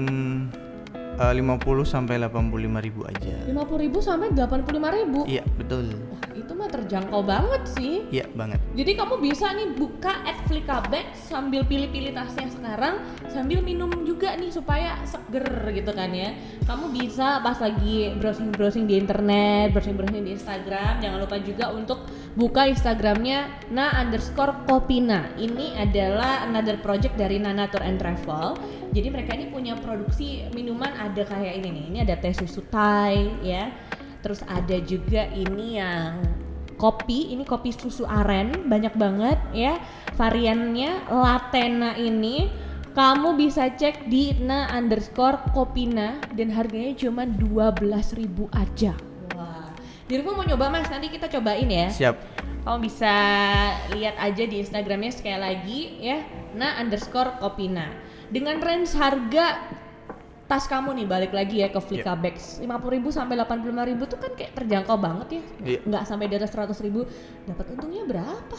uh, 1.18 1.32
50 1.34 1.82
sampai 1.82 2.14
85 2.22 2.86
ribu 2.86 3.00
aja. 3.04 3.36
50.000 3.50 3.98
sampai 3.98 4.26
85.000. 4.32 5.26
Iya 5.26 5.42
betul. 5.58 5.98
Wah, 6.14 6.22
itu 6.48 6.56
mah 6.56 6.72
terjangkau 6.72 7.20
banget 7.28 7.62
sih. 7.76 8.08
Iya 8.08 8.24
banget. 8.32 8.56
Jadi 8.72 8.96
kamu 8.96 9.20
bisa 9.20 9.52
nih 9.52 9.68
buka 9.76 10.24
at 10.24 10.40
Flickabag 10.48 11.12
sambil 11.12 11.60
pilih-pilih 11.68 12.16
tasnya 12.16 12.48
sekarang 12.48 13.04
sambil 13.28 13.60
minum 13.60 13.92
juga 14.08 14.32
nih 14.32 14.48
supaya 14.48 14.96
seger 15.04 15.44
gitu 15.76 15.92
kan 15.92 16.08
ya. 16.08 16.32
Kamu 16.64 16.88
bisa 16.96 17.44
pas 17.44 17.60
lagi 17.60 18.16
browsing-browsing 18.16 18.88
di 18.88 18.96
internet, 18.96 19.76
browsing-browsing 19.76 20.24
di 20.24 20.32
Instagram, 20.40 21.04
jangan 21.04 21.18
lupa 21.20 21.36
juga 21.36 21.68
untuk 21.68 22.08
buka 22.32 22.64
Instagramnya 22.64 23.68
na 23.68 23.92
underscore 24.00 24.64
kopina. 24.64 25.28
Ini 25.36 25.84
adalah 25.84 26.48
another 26.48 26.80
project 26.80 27.20
dari 27.20 27.36
Nana 27.36 27.68
Tour 27.68 27.84
and 27.84 28.00
Travel. 28.00 28.56
Jadi 28.96 29.08
mereka 29.12 29.36
ini 29.36 29.52
punya 29.52 29.76
produksi 29.76 30.48
minuman 30.56 30.96
ada 30.96 31.28
kayak 31.28 31.60
ini 31.60 31.68
nih. 31.76 31.84
Ini 31.92 31.98
ada 32.08 32.16
teh 32.16 32.32
susu 32.32 32.64
Thai 32.72 33.36
ya. 33.44 33.68
Terus 34.28 34.44
ada 34.44 34.76
juga 34.84 35.24
ini 35.32 35.80
yang 35.80 36.20
kopi 36.76 37.32
ini 37.32 37.48
kopi 37.48 37.72
susu 37.72 38.04
aren 38.04 38.68
banyak 38.68 38.92
banget 38.92 39.40
ya 39.56 39.80
variannya. 40.20 41.08
Latena 41.08 41.96
ini 41.96 42.52
kamu 42.92 43.40
bisa 43.40 43.72
cek 43.72 44.04
di 44.12 44.36
na 44.36 44.68
underscore 44.76 45.40
kopina 45.56 46.20
dan 46.36 46.52
harganya 46.52 46.92
cuma 46.92 47.24
12.000 47.24 48.20
aja. 48.52 48.92
Wah 49.32 49.72
dirimu 50.12 50.36
mau 50.36 50.44
nyoba 50.44 50.76
mas? 50.76 50.92
Nanti 50.92 51.08
kita 51.08 51.32
cobain 51.32 51.64
ya. 51.64 51.88
Siap. 51.88 52.16
kamu 52.68 52.84
bisa 52.84 53.14
lihat 53.96 54.20
aja 54.20 54.44
di 54.44 54.60
instagramnya 54.60 55.08
sekali 55.08 55.40
lagi 55.40 55.80
ya 56.04 56.20
na 56.52 56.76
underscore 56.76 57.40
kopina. 57.40 57.88
Dengan 58.28 58.60
range 58.60 58.92
harga 58.92 59.56
tas 60.48 60.64
kamu 60.64 60.96
nih 60.96 61.06
balik 61.06 61.30
lagi 61.30 61.60
ya 61.60 61.68
ke 61.68 61.76
Flika 61.76 62.16
Bags 62.16 62.56
50.000 62.58 62.72
sampai 63.12 63.36
85.000 63.36 63.68
tuh 64.02 64.18
kan 64.18 64.32
kayak 64.32 64.52
terjangkau 64.56 64.96
banget 64.96 65.28
ya 65.30 65.42
Iya. 65.62 65.78
nggak 65.84 66.02
sampai 66.02 66.26
di 66.26 66.34
atas 66.34 66.50
100.000 66.50 67.04
dapat 67.46 67.66
untungnya 67.70 68.02
berapa 68.04 68.58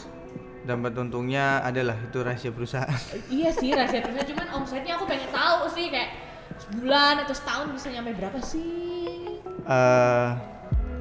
Dapat 0.60 0.94
untungnya 0.94 1.66
adalah 1.66 1.98
itu 1.98 2.20
rahasia 2.20 2.52
perusahaan. 2.52 2.94
iya 3.34 3.50
sih 3.50 3.74
rahasia 3.74 4.00
terusnya 4.00 4.22
cuman 4.24 4.48
omsetnya 4.56 4.94
aku 4.96 5.10
pengen 5.10 5.34
tahu 5.34 5.66
sih 5.68 5.90
kayak 5.90 6.14
sebulan 6.62 7.26
atau 7.26 7.34
setahun 7.34 7.68
bisa 7.74 7.88
nyampe 7.90 8.14
berapa 8.14 8.38
sih 8.38 9.42
Eh 9.60 10.30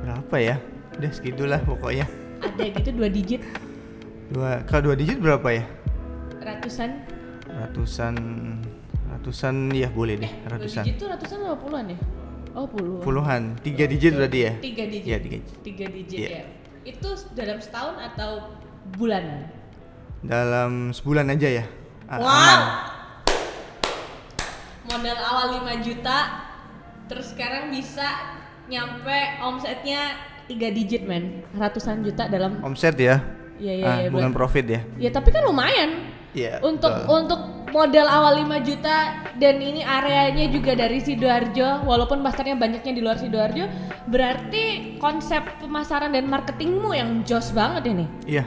berapa 0.01 0.37
ya? 0.39 0.57
Udah 0.97 1.11
segitulah 1.13 1.61
pokoknya. 1.61 2.09
ada 2.41 2.65
gitu 2.65 2.91
dua 2.97 3.09
digit 3.09 3.45
Dua 4.29 4.65
kalau 4.65 4.89
dua 4.89 4.97
digit 4.97 5.21
berapa 5.21 5.49
ya? 5.53 5.65
ratusan 6.39 7.05
Ratusan 7.45 8.15
ratusan 9.19 9.55
ya 9.73 9.89
boleh 9.89 10.15
deh, 10.17 10.31
dua 10.31 10.49
ratusan. 10.55 10.83
digit 10.83 10.97
tuh 10.97 11.09
ratusan 11.09 11.37
apa 11.43 11.59
puluhan 11.59 11.87
ya 11.89 11.99
oh 12.55 12.67
puluhan 12.67 13.03
Puluhan, 13.03 13.43
tiga 13.61 13.85
digit 13.85 14.13
berarti 14.15 14.39
ya? 14.41 14.53
tiga 14.59 14.85
digit 14.85 15.05
Iya, 15.05 15.19
tiga 15.19 15.37
digit. 15.37 15.57
tiga 15.61 15.87
digit 15.89 16.19
Iya. 16.19 16.29
ya 16.31 16.43
itu 16.87 17.09
dalam 17.33 17.59
setahun 17.59 17.95
atau 17.99 18.31
bulanan 18.95 19.51
Dalam 20.19 20.91
sebulan 20.91 21.31
aja 21.31 21.49
ya. 21.53 21.65
Wow 22.09 22.25
Aman. 22.25 22.61
modal 24.89 25.19
awal 25.21 25.47
5 25.61 25.85
juta 25.85 26.19
terus 27.07 27.31
sekarang 27.31 27.69
bisa 27.69 28.09
nyampe 28.67 29.15
omsetnya 29.41 30.17
tiga 30.45 30.69
digit 30.69 31.05
men 31.05 31.45
ratusan 31.53 32.01
juta 32.03 32.25
dalam 32.27 32.61
Omset 32.63 32.97
ya. 32.97 33.21
Iya, 33.59 33.73
iya, 33.75 33.85
Ah, 33.85 33.97
iya, 33.99 34.09
bukan 34.09 34.31
bulan- 34.31 34.37
profit 34.37 34.65
ya. 34.67 34.81
ya 34.97 35.11
tapi 35.11 35.29
kan 35.29 35.43
lumayan 35.43 36.09
Iya. 36.31 36.63
untuk 36.63 36.89
betul. 36.89 37.11
untuk 37.19 37.41
modal 37.69 38.05
awal 38.05 38.35
5 38.39 38.49
juta 38.63 38.97
dan 39.35 39.57
ini 39.57 39.81
areanya 39.81 40.49
juga 40.49 40.73
dari 40.73 40.99
Sidoarjo 40.99 41.85
walaupun 41.85 42.21
pasarnya 42.21 42.55
banyaknya 42.55 42.93
di 42.93 43.01
luar 43.01 43.17
Sidoarjo 43.17 43.65
berarti 44.07 44.65
konsep 44.97 45.45
pemasaran 45.59 46.11
dan 46.11 46.27
marketingmu 46.27 46.91
yang 46.91 47.23
jos 47.23 47.53
banget 47.53 47.87
ini 47.87 48.07
Iya. 48.25 48.45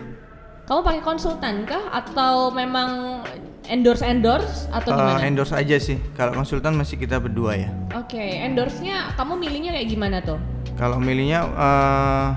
kamu 0.66 0.82
pakai 0.82 1.02
konsultan 1.02 1.64
kah 1.64 1.92
atau 1.92 2.50
memang 2.50 3.22
endorse 3.68 4.02
endorse 4.02 4.66
atau 4.70 4.90
Eh, 4.90 4.98
gimana? 4.98 5.22
endorse 5.22 5.54
aja 5.54 5.78
sih. 5.78 6.02
Kalau 6.12 6.34
konsultan 6.34 6.74
masih 6.74 6.98
kita 6.98 7.20
berdua 7.20 7.56
ya. 7.56 7.70
Oke, 7.94 8.20
endorse-nya 8.20 9.14
kamu 9.14 9.38
milihnya 9.38 9.72
kayak 9.72 9.88
gimana 9.88 10.18
tuh? 10.20 10.40
Kalau 10.76 10.98
milihnya 10.98 11.46
eh, 11.46 12.28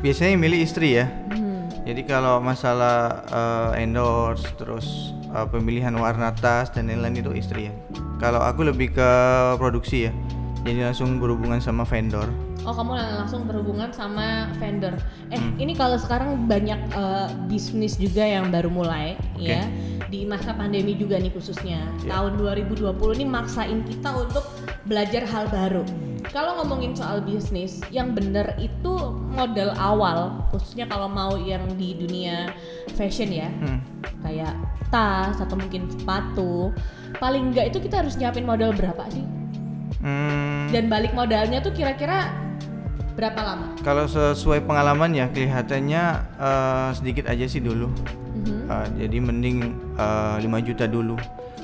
biasanya 0.00 0.36
milih 0.36 0.60
istri 0.60 0.96
ya. 0.96 1.10
Hmm. 1.28 1.66
Jadi 1.82 2.04
kalau 2.04 2.38
masalah 2.38 3.24
eh, 3.26 3.82
endorse 3.82 4.44
terus 4.54 5.16
eh, 5.28 5.46
pemilihan 5.46 5.92
warna 5.92 6.32
tas 6.32 6.68
dan 6.68 6.86
lain-lain 6.86 7.18
itu 7.18 7.32
istri 7.32 7.68
ya. 7.68 7.74
Kalau 8.16 8.40
aku 8.40 8.64
lebih 8.64 8.92
ke 8.92 9.10
produksi 9.56 10.08
ya. 10.08 10.12
Jadi 10.58 10.82
langsung 10.82 11.16
berhubungan 11.16 11.62
sama 11.62 11.86
vendor. 11.86 12.26
Oh, 12.66 12.74
kamu 12.74 12.92
lang- 12.92 13.24
langsung 13.24 13.46
berhubungan 13.46 13.88
sama 13.88 14.50
vendor. 14.58 14.92
Eh, 15.30 15.38
Hmm. 15.38 15.54
ini 15.56 15.72
kalau 15.72 15.96
sekarang 15.96 16.44
banyak 16.44 16.76
eh, 16.90 17.26
bisnis 17.46 17.94
juga 17.94 18.20
yang 18.20 18.50
baru 18.50 18.68
mulai 18.68 19.14
Oke. 19.32 19.48
ya 19.48 19.64
di 20.08 20.26
masa 20.26 20.52
pandemi 20.52 20.92
juga 20.92 21.16
nih 21.16 21.30
khususnya. 21.30 21.80
Ya. 22.02 22.18
Tahun 22.18 22.36
2020 22.36 23.14
ini 23.14 23.24
maksain 23.24 23.86
kita 23.86 24.10
untuk 24.12 24.44
belajar 24.84 25.24
hal 25.24 25.46
baru. 25.48 25.86
Kalau 26.28 26.60
ngomongin 26.60 26.92
soal 26.92 27.22
bisnis, 27.22 27.80
yang 27.94 28.12
bener 28.12 28.52
itu 28.58 28.94
modal 29.32 29.72
awal, 29.78 30.44
khususnya 30.50 30.84
kalau 30.90 31.06
mau 31.08 31.38
yang 31.38 31.64
di 31.78 31.94
dunia 31.94 32.52
fashion 32.98 33.30
ya. 33.30 33.48
Hmm. 33.62 33.80
kayak 34.22 34.54
tas 34.88 35.36
atau 35.38 35.54
mungkin 35.54 35.84
sepatu 35.92 36.72
paling 37.20 37.52
enggak 37.52 37.70
itu 37.72 37.78
kita 37.78 38.00
harus 38.02 38.16
nyiapin 38.16 38.44
modal 38.44 38.72
berapa 38.72 39.04
sih 39.12 39.24
Hmm, 39.98 40.70
dan 40.70 40.86
balik 40.86 41.10
modalnya 41.10 41.58
tuh 41.58 41.74
kira-kira 41.74 42.30
berapa 43.18 43.34
lama 43.42 43.74
kalau 43.82 44.06
sesuai 44.06 44.62
pengalaman 44.62 45.10
ya 45.10 45.26
kelihatannya 45.26 46.02
eh, 46.38 46.90
sedikit 46.94 47.26
aja 47.26 47.50
sih 47.50 47.58
dulu. 47.58 47.90
Eh, 48.46 48.86
jadi 48.94 49.18
mending 49.18 49.74
eh, 49.98 50.36
5 50.38 50.46
juta 50.62 50.86
dulu. 50.86 51.18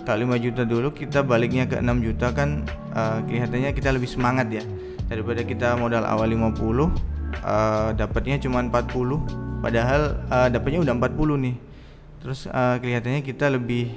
Kalau 0.05 0.29
5 0.29 0.37
juta 0.39 0.63
dulu 0.63 0.93
kita 0.93 1.21
baliknya 1.21 1.65
ke 1.65 1.81
6 1.81 1.89
juta 2.01 2.29
kan 2.31 2.63
eh, 2.93 3.19
kelihatannya 3.25 3.73
kita 3.73 3.89
lebih 3.91 4.07
semangat 4.07 4.49
ya. 4.49 4.65
Daripada 5.05 5.41
kita 5.41 5.77
modal 5.77 6.05
awal 6.05 6.29
50 6.29 6.53
eh, 7.41 7.89
dapatnya 7.95 8.37
cuma 8.39 8.61
40 8.61 9.61
padahal 9.61 10.03
eh, 10.25 10.49
dapatnya 10.51 10.81
udah 10.83 10.95
40 10.95 11.41
nih. 11.41 11.57
Terus 12.21 12.41
eh, 12.47 12.77
kelihatannya 12.79 13.21
kita 13.21 13.49
lebih 13.49 13.89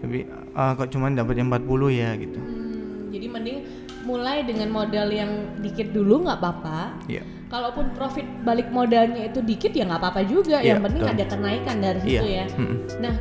lebih 0.00 0.22
eh, 0.32 0.72
kok 0.74 0.88
cuma 0.88 1.08
dapat 1.08 1.34
yang 1.36 1.48
40 1.48 1.92
ya 1.92 2.10
gitu. 2.16 2.38
Hmm, 2.38 3.08
jadi 3.08 3.26
mending 3.26 3.58
mulai 4.04 4.44
dengan 4.44 4.68
modal 4.70 5.08
yang 5.08 5.30
dikit 5.60 5.88
dulu 5.90 6.24
nggak 6.24 6.36
apa-apa 6.36 7.08
Iya. 7.08 7.24
kalaupun 7.48 7.88
profit 7.92 8.28
balik 8.44 8.68
modalnya 8.68 9.24
itu 9.24 9.40
dikit 9.40 9.72
ya 9.72 9.88
nggak 9.88 9.96
apa-apa 9.96 10.28
juga 10.28 10.60
Iya, 10.60 10.76
yang 10.76 10.84
penting 10.84 11.08
betul. 11.08 11.16
ada 11.16 11.24
kenaikan 11.24 11.76
dari 11.80 12.00
Iya. 12.04 12.04
situ 12.04 12.26
ya 12.28 12.44
Mm-mm. 12.52 12.76
nah 13.00 13.14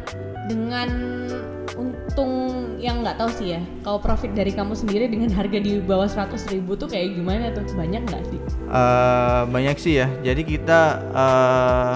dengan 0.44 0.90
untung 1.74 2.32
yang 2.78 3.02
nggak 3.02 3.18
tahu 3.18 3.30
sih 3.34 3.58
ya 3.58 3.62
kalau 3.82 3.98
profit 3.98 4.32
dari 4.34 4.54
kamu 4.54 4.78
sendiri 4.78 5.10
dengan 5.10 5.34
harga 5.34 5.58
di 5.58 5.82
bawah 5.82 6.06
100.000 6.06 6.54
ribu 6.54 6.78
tuh 6.78 6.86
kayak 6.86 7.18
gimana 7.18 7.50
tuh 7.50 7.66
banyak 7.74 8.06
nggak 8.06 8.24
sih 8.30 8.40
Eh, 8.74 9.42
banyak 9.54 9.78
sih 9.78 10.02
ya. 10.02 10.10
Jadi 10.26 10.42
kita 10.42 10.82
eh, 11.14 11.96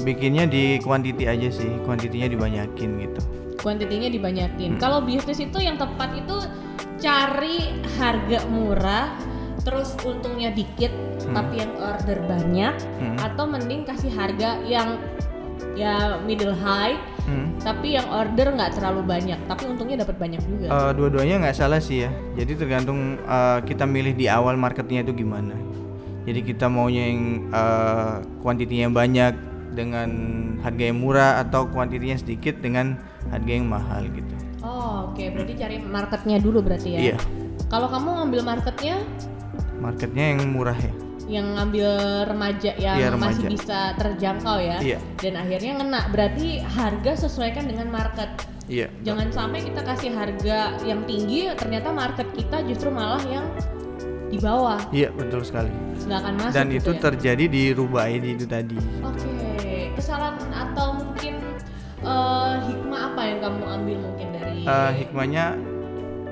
bikinnya 0.00 0.48
di 0.48 0.80
quantity 0.80 1.28
aja 1.28 1.52
sih, 1.52 1.68
kuantitinya 1.84 2.32
dibanyakin 2.32 2.96
gitu. 2.96 3.20
Kuantitinya 3.60 4.08
dibanyakin. 4.08 4.76
Hmm. 4.76 4.80
Kalau 4.80 5.04
bisnis 5.04 5.36
itu 5.36 5.60
yang 5.60 5.76
tepat 5.76 6.16
itu 6.16 6.36
cari 6.96 7.76
harga 8.00 8.40
murah, 8.48 9.12
terus 9.68 9.92
untungnya 10.00 10.48
dikit, 10.48 10.92
tapi 11.28 11.60
yang 11.60 11.76
order 11.76 12.24
banyak, 12.24 12.72
Hmm. 13.04 13.16
atau 13.20 13.44
mending 13.44 13.84
kasih 13.84 14.08
harga 14.08 14.56
yang 14.64 14.96
ya 15.74 16.22
middle 16.22 16.54
high, 16.54 16.94
Hmm. 17.24 17.56
tapi 17.58 17.96
yang 17.96 18.06
order 18.10 18.52
nggak 18.52 18.78
terlalu 18.78 19.00
banyak, 19.02 19.38
tapi 19.48 19.64
untungnya 19.66 20.04
dapat 20.04 20.16
banyak 20.20 20.40
juga. 20.44 20.66
Eh, 20.70 20.92
dua-duanya 20.94 21.40
nggak 21.40 21.56
salah 21.56 21.80
sih 21.82 22.04
ya. 22.06 22.10
Jadi 22.38 22.52
tergantung 22.54 23.18
eh, 23.18 23.58
kita 23.66 23.84
milih 23.84 24.14
di 24.14 24.26
awal 24.30 24.54
marketnya 24.54 25.02
itu 25.02 25.24
gimana. 25.24 25.56
Jadi 26.24 26.40
kita 26.40 26.68
maunya 26.68 27.10
yang 27.10 27.22
eh, 27.50 28.14
kuantitinya 28.40 28.88
banyak 28.92 29.32
dengan 29.74 30.08
harga 30.62 30.84
yang 30.86 30.98
murah 31.02 31.42
atau 31.42 31.66
kuantitinya 31.66 32.14
sedikit 32.14 32.62
dengan 32.62 32.94
harga 33.34 33.50
yang 33.50 33.66
mahal 33.66 34.06
gitu. 34.14 34.34
Oh, 34.64 35.10
oke, 35.12 35.20
berarti 35.34 35.52
cari 35.58 35.76
marketnya 35.82 36.40
dulu 36.40 36.62
berarti 36.64 36.88
ya. 36.96 37.00
Iya. 37.12 37.16
Kalau 37.68 37.90
kamu 37.90 38.08
ngambil 38.22 38.40
marketnya 38.46 38.96
Marketnya 39.74 40.24
yang 40.32 40.48
murah 40.54 40.76
ya. 40.78 40.92
Yang 41.24 41.56
ngambil 41.56 41.90
remaja 42.26 42.72
yang 42.76 42.96
masih 43.16 43.44
remaja. 43.44 43.46
bisa 43.48 43.78
terjangkau 43.96 44.58
ya. 44.60 44.78
Iya. 44.78 44.98
Dan 45.16 45.34
akhirnya 45.36 45.72
ngena. 45.80 46.00
Berarti 46.12 46.60
harga 46.60 47.12
sesuaikan 47.16 47.64
dengan 47.64 47.88
market. 47.88 48.28
Iya. 48.64 48.88
Jangan 49.04 49.28
sampai 49.28 49.60
kita 49.60 49.80
kasih 49.80 50.10
harga 50.12 50.58
yang 50.82 51.04
tinggi 51.04 51.52
ternyata 51.54 51.92
market 51.92 52.28
kita 52.32 52.64
justru 52.64 52.88
malah 52.88 53.20
yang 53.24 53.44
di 54.28 54.40
bawah. 54.40 54.80
Iya 54.90 55.12
betul 55.12 55.44
sekali. 55.44 55.72
nggak 55.94 56.18
akan 56.18 56.34
masuk 56.36 56.52
Dan 56.52 56.66
gitu 56.68 56.76
itu 56.76 56.90
ya. 56.90 57.00
terjadi 57.06 57.44
di 57.46 57.62
Rubah 57.72 58.04
ID 58.06 58.24
itu 58.34 58.44
tadi. 58.44 58.76
Oke, 59.00 59.30
kesalahan 59.94 60.36
atau 60.50 60.98
mungkin 60.98 61.34
eh, 62.00 62.54
hikmah 62.62 63.00
apa 63.12 63.20
yang 63.22 63.38
kamu 63.40 63.64
ambil 63.64 63.96
mungkin 64.02 64.28
dari 64.32 64.58
Eh, 64.64 64.90
hikmahnya 64.98 65.44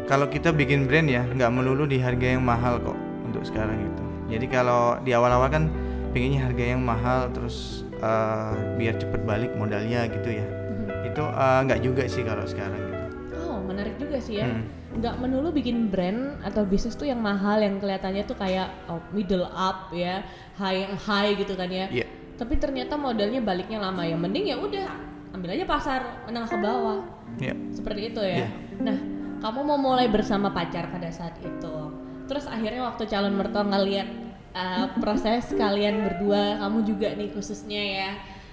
kalau 0.04 0.26
kita 0.26 0.50
bikin 0.50 0.84
brand 0.84 1.06
ya 1.06 1.22
nggak 1.22 1.48
melulu 1.48 1.84
di 1.84 1.96
harga 1.96 2.26
yang 2.32 2.42
mahal 2.42 2.76
kok 2.76 2.96
untuk 3.22 3.44
sekarang 3.44 3.76
itu. 3.78 4.04
Jadi 4.32 4.46
kalau 4.48 4.96
di 5.04 5.12
awal-awal 5.12 5.52
kan 5.52 5.68
pengennya 6.16 6.48
harga 6.48 6.64
yang 6.64 6.80
mahal 6.80 7.28
terus 7.32 7.84
eh, 8.00 8.54
biar 8.80 8.96
cepet 8.96 9.20
balik 9.28 9.52
modalnya 9.52 10.08
gitu 10.08 10.32
ya. 10.32 10.46
Mhm. 10.48 11.12
Itu 11.12 11.22
eh, 11.28 11.60
nggak 11.68 11.80
juga 11.84 12.02
sih 12.08 12.24
kalau 12.24 12.48
sekarang 12.48 12.80
gitu. 12.80 13.06
Oh, 13.44 13.60
menarik 13.60 14.00
juga 14.00 14.16
sih 14.16 14.40
ya. 14.40 14.48
Hmm. 14.48 14.64
Nggak 14.92 15.14
melulu 15.20 15.48
bikin 15.52 15.92
brand 15.92 16.40
atau 16.44 16.64
bisnis 16.64 16.96
tuh 16.96 17.08
yang 17.08 17.20
mahal 17.20 17.60
yang 17.60 17.76
kelihatannya 17.76 18.24
tuh 18.24 18.36
kayak 18.36 18.72
oh, 18.88 19.00
middle 19.12 19.48
up 19.52 19.92
ya, 19.92 20.24
high 20.56 20.88
high 20.96 21.36
gitu 21.36 21.52
kan 21.52 21.68
ya. 21.68 21.88
Iya. 21.92 22.06
Tapi 22.40 22.56
ternyata 22.56 22.96
modalnya 22.96 23.44
baliknya 23.44 23.80
lama 23.80 24.04
ya. 24.04 24.16
Mending 24.16 24.48
ya 24.48 24.56
udah 24.56 24.88
ambil 25.32 25.56
aja 25.56 25.64
pasar 25.64 26.00
menengah 26.28 26.48
ke 26.48 26.58
bawah. 26.60 27.00
Iya. 27.40 27.54
Seperti 27.72 28.00
itu 28.12 28.20
ya. 28.20 28.44
Iya. 28.44 28.48
Nah, 28.80 28.96
kamu 29.40 29.60
mau 29.64 29.78
mulai 29.80 30.08
bersama 30.12 30.52
pacar 30.52 30.92
pada 30.92 31.08
saat 31.08 31.36
itu. 31.40 31.76
Terus 32.26 32.46
akhirnya 32.46 32.82
waktu 32.86 33.04
calon 33.10 33.34
mertua 33.34 33.62
ngeliat 33.66 34.08
uh, 34.54 34.86
proses 35.02 35.50
kalian 35.52 36.06
berdua, 36.06 36.60
kamu 36.62 36.78
juga 36.86 37.08
nih 37.16 37.28
khususnya 37.34 37.82
ya 37.82 38.10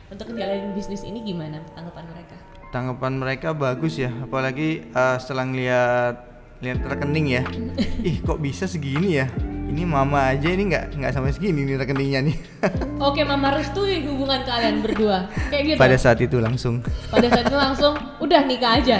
untuk 0.09 0.33
ngejalanin 0.33 0.73
bisnis 0.73 1.05
ini 1.05 1.21
gimana 1.21 1.61
tanggapan 1.77 2.05
mereka? 2.09 2.35
Tanggapan 2.69 3.13
mereka 3.17 3.49
bagus 3.53 3.97
ya, 3.97 4.13
apalagi 4.21 4.89
eh, 4.89 5.17
setelah 5.17 5.45
ngeliat 5.49 6.15
lihat 6.59 6.79
rekening 6.85 7.27
ya. 7.39 7.43
Ih 8.09 8.17
kok 8.21 8.41
bisa 8.41 8.65
segini 8.65 9.21
ya? 9.21 9.29
Ini 9.69 9.85
mama 9.85 10.33
aja 10.33 10.49
ini 10.49 10.65
nggak 10.65 10.97
nggak 10.97 11.13
sampai 11.13 11.29
segini 11.29 11.61
nih 11.61 11.77
rekeningnya 11.77 12.25
nih. 12.25 12.37
Oke, 13.09 13.21
Mama 13.21 13.53
restui 13.53 14.01
hubungan 14.01 14.41
kalian 14.41 14.81
berdua. 14.81 15.29
Kayak 15.53 15.63
gitu. 15.65 15.77
Pada 15.77 15.97
saat 16.01 16.17
itu 16.25 16.41
langsung. 16.41 16.81
Pada 17.13 17.29
saat 17.29 17.45
itu 17.45 17.57
langsung 17.57 17.93
udah 18.17 18.41
nikah 18.49 18.81
aja. 18.81 18.97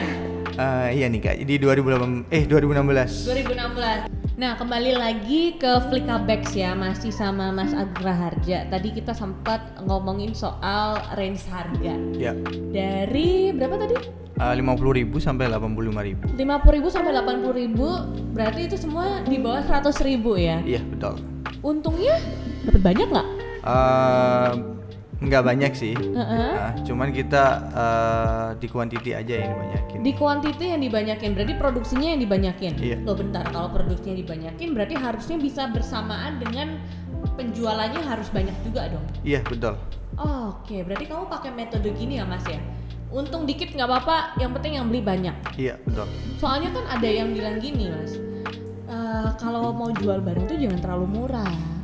Eh, 0.59 0.88
iya 0.93 1.09
nih 1.09 1.19
kak, 1.25 1.35
di 1.41 1.57
2008 1.57 2.29
eh 2.29 2.43
2016. 2.45 3.33
2016. 3.33 4.18
Nah, 4.39 4.55
kembali 4.55 4.96
lagi 4.96 5.60
ke 5.60 5.67
Flickabex 5.91 6.55
ya, 6.55 6.72
masih 6.72 7.12
sama 7.12 7.51
Mas 7.51 7.75
Agra 7.75 8.15
Harja. 8.15 8.63
Tadi 8.72 8.96
kita 8.96 9.12
sempat 9.12 9.60
ngomongin 9.84 10.31
soal 10.31 10.95
range 11.19 11.43
harga. 11.52 11.99
Ya, 12.15 12.32
Dari 12.71 13.52
berapa 13.52 13.75
tadi? 13.75 13.99
lima 14.56 14.80
puluh 14.80 14.95
ribu 14.95 15.19
sampai 15.19 15.52
delapan 15.52 15.75
puluh 15.75 15.91
lima 15.91 16.08
ribu. 16.08 16.23
50.000 16.39 16.88
sampai 16.88 17.12
80.000 17.12 18.32
berarti 18.32 18.62
itu 18.71 18.80
semua 18.80 19.19
di 19.28 19.36
bawah 19.43 19.60
100.000 19.60 20.23
ya. 20.39 20.63
Iya 20.63 20.82
betul. 20.88 21.19
Untungnya 21.60 22.15
dapat 22.63 22.80
banyak 22.80 23.08
nggak? 23.12 23.28
Eh, 23.67 24.52
nggak 25.19 25.43
banyak 25.43 25.71
sih. 25.75 25.93
Heeh. 25.95 26.51
Nah, 26.55 26.71
cuman 26.88 27.12
kita 27.12 27.43
eh, 27.75 28.47
di 28.60 28.67
quantity 28.71 29.12
aja 29.12 29.34
yang 29.36 29.51
dibanyakin. 29.51 29.97
Di 29.99 30.12
kuantiti 30.15 30.65
yang 30.71 30.82
dibanyakin, 30.82 31.29
berarti 31.36 31.53
produksinya 31.60 32.08
yang 32.15 32.21
dibanyakin. 32.23 32.73
Iya. 32.79 32.97
Loh 33.03 33.15
bentar, 33.19 33.43
kalau 33.51 33.67
produksinya 33.67 34.15
dibanyakin 34.15 34.71
berarti 34.71 34.95
harusnya 34.95 35.38
bisa 35.38 35.67
bersamaan 35.75 36.39
dengan 36.39 36.79
penjualannya 37.36 37.99
harus 37.99 38.32
banyak 38.32 38.55
juga 38.63 38.88
dong. 38.88 39.03
Iya 39.27 39.43
betul. 39.43 39.75
Oke, 40.19 40.88
berarti 40.88 41.05
kamu 41.08 41.27
pakai 41.27 41.51
metode 41.51 41.91
gini 41.95 42.19
ya 42.19 42.25
mas 42.27 42.43
ya? 42.47 42.60
Untung 43.12 43.43
dikit 43.43 43.75
nggak 43.75 43.88
apa-apa, 43.89 44.39
yang 44.39 44.55
penting 44.55 44.79
yang 44.79 44.88
beli 44.88 45.03
banyak. 45.03 45.36
Iya 45.60 45.75
betul. 45.84 46.08
Soalnya 46.39 46.69
kan 46.71 46.86
ada 46.99 47.10
yang 47.10 47.36
bilang 47.36 47.60
gini 47.60 47.91
mas, 47.91 48.15
"Eh, 48.88 49.29
kalau 49.36 49.75
mau 49.75 49.91
jual 49.91 50.23
barang 50.23 50.47
tuh 50.47 50.55
jangan 50.55 50.79
terlalu 50.79 51.08
murah. 51.12 51.79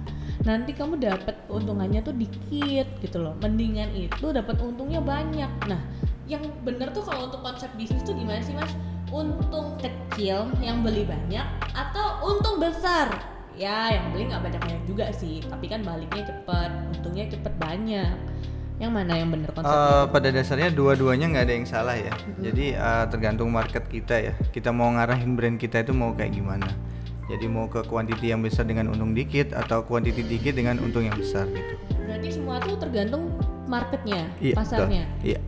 Nanti 0.45 0.77
kamu 0.77 1.01
dapat 1.01 1.33
keuntungannya 1.49 2.05
tuh 2.05 2.13
dikit 2.13 2.87
gitu 3.01 3.17
loh. 3.17 3.33
Mendingan 3.41 3.89
itu 3.97 4.29
dapat 4.29 4.61
untungnya 4.61 5.01
banyak. 5.01 5.49
Nah, 5.65 5.81
yang 6.29 6.45
bener 6.61 6.93
tuh 6.93 7.01
kalau 7.01 7.27
untuk 7.27 7.41
konsep 7.41 7.69
bisnis 7.73 8.05
tuh 8.05 8.13
gimana 8.13 8.39
sih 8.45 8.53
mas? 8.53 8.69
Untung 9.09 9.73
kecil 9.81 10.49
yang 10.61 10.85
beli 10.85 11.05
banyak 11.05 11.45
atau 11.73 12.21
untung 12.29 12.61
besar? 12.61 13.09
Ya, 13.57 13.89
yang 13.89 14.13
beli 14.13 14.29
nggak 14.29 14.45
banyak-banyak 14.45 14.83
juga 14.85 15.09
sih. 15.09 15.41
Tapi 15.41 15.65
kan 15.65 15.81
baliknya 15.81 16.29
cepet, 16.29 16.71
untungnya 16.93 17.25
cepet 17.25 17.53
banyak. 17.57 18.15
Yang 18.75 18.91
mana 18.91 19.13
yang 19.15 19.29
bener 19.31 19.49
konsepnya? 19.55 19.81
Eh, 19.81 20.05
pada 20.11 20.27
dasarnya 20.29 20.69
dua-duanya 20.75 21.25
nggak 21.31 21.45
ada 21.47 21.53
yang 21.55 21.65
salah 21.65 21.95
ya. 21.97 22.13
Jadi 22.37 22.75
eh, 22.75 23.05
tergantung 23.09 23.49
market 23.49 23.87
kita 23.89 24.19
ya. 24.19 24.33
Kita 24.53 24.69
mau 24.69 24.93
ngarahin 24.93 25.33
brand 25.33 25.57
kita 25.57 25.81
itu 25.81 25.95
mau 25.95 26.13
kayak 26.13 26.37
gimana. 26.37 26.67
Jadi 27.25 27.45
mau 27.49 27.65
ke 27.65 27.81
kuantiti 27.81 28.29
yang 28.29 28.45
besar 28.45 28.69
dengan 28.69 28.93
untung 28.93 29.17
dikit 29.17 29.49
atau 29.49 29.81
kuantiti 29.81 30.21
dikit 30.21 30.53
dengan 30.53 30.77
untung 30.77 31.01
yang 31.01 31.17
besar 31.17 31.49
gitu. 31.49 31.73
Berarti 32.05 32.29
semua 32.29 32.61
tuh 32.61 32.77
tergantung 32.77 33.33
marketnya, 33.65 34.29
Iya. 34.37 34.53
betul. 34.53 34.61
pasarnya. 34.61 35.03
Iya. 35.25 35.39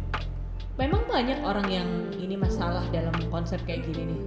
Memang 0.78 1.06
banyak 1.06 1.40
orang 1.42 1.68
yang 1.70 1.90
ini 2.18 2.34
masalah 2.34 2.82
dalam 2.90 3.14
konsep 3.30 3.62
kayak 3.64 3.86
gini 3.86 4.10
nih. 4.10 4.20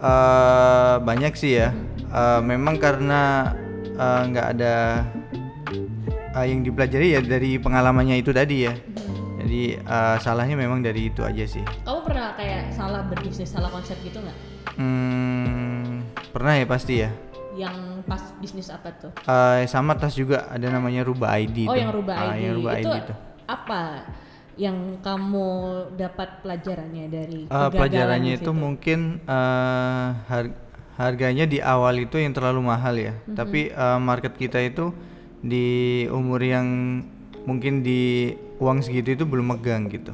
Eh, 0.00 0.94
banyak 1.04 1.32
sih 1.36 1.60
ya. 1.60 1.68
Eh, 2.08 2.40
memang 2.40 2.80
karena 2.80 3.52
eh, 3.92 4.20
nggak 4.32 4.46
ada 4.56 5.04
eh, 6.32 6.46
yang 6.48 6.64
dipelajari 6.64 7.12
ya 7.12 7.20
dari 7.20 7.60
pengalamannya 7.60 8.16
itu 8.16 8.32
tadi 8.32 8.64
ya. 8.64 8.72
Jadi 9.40 9.76
eh, 9.76 10.16
salahnya 10.16 10.56
memang 10.56 10.80
dari 10.80 11.12
itu 11.12 11.20
aja 11.20 11.44
sih. 11.44 11.60
Kamu 11.84 12.00
pernah 12.08 12.32
kayak 12.40 12.72
salah 12.72 13.04
berbisnis, 13.04 13.52
salah 13.52 13.68
konsep 13.68 14.00
gitu 14.00 14.16
nggak? 14.16 14.36
Hmm, 14.80 15.59
pernah 16.30 16.54
ya 16.54 16.66
pasti 16.66 16.94
ya. 17.02 17.10
Yang 17.50 17.76
pas 18.06 18.22
bisnis 18.38 18.70
apa 18.70 18.88
tuh? 18.94 19.12
Eh, 19.20 19.66
sama 19.66 19.94
tas 19.94 20.14
juga 20.14 20.46
ada 20.46 20.66
namanya 20.66 21.02
Rubah 21.02 21.34
ID. 21.36 21.66
oh 21.66 21.74
tuh. 21.74 21.78
yang 21.78 21.90
rubah 21.90 22.14
Ah, 22.16 22.32
ID. 22.32 22.40
yang 22.40 22.54
Rubah 22.56 22.74
itu 22.78 22.88
ID 22.88 23.10
apa 23.50 23.82
yang 24.54 24.76
kamu 25.02 25.48
dapat 25.98 26.44
pelajarannya 26.44 27.10
dari 27.10 27.38
kegagalan 27.48 27.74
pelajarannya 27.74 28.34
di 28.34 28.40
itu 28.44 28.50
mungkin 28.52 29.00
har- 30.28 30.54
harganya 30.94 31.48
di 31.48 31.58
awal 31.58 31.96
itu 31.96 32.20
yang 32.20 32.30
terlalu 32.30 32.60
mahal 32.62 32.94
ya. 32.94 33.16
Mm-hmm. 33.16 33.34
Tapi 33.34 33.60
eh, 33.72 33.98
market 33.98 34.36
kita 34.36 34.60
itu 34.60 34.92
di 35.40 35.66
umur 36.12 36.38
yang 36.38 36.66
mungkin 37.48 37.80
di 37.80 38.30
uang 38.60 38.84
segitu 38.84 39.16
itu 39.16 39.24
belum 39.24 39.56
megang 39.56 39.88
gitu. 39.88 40.12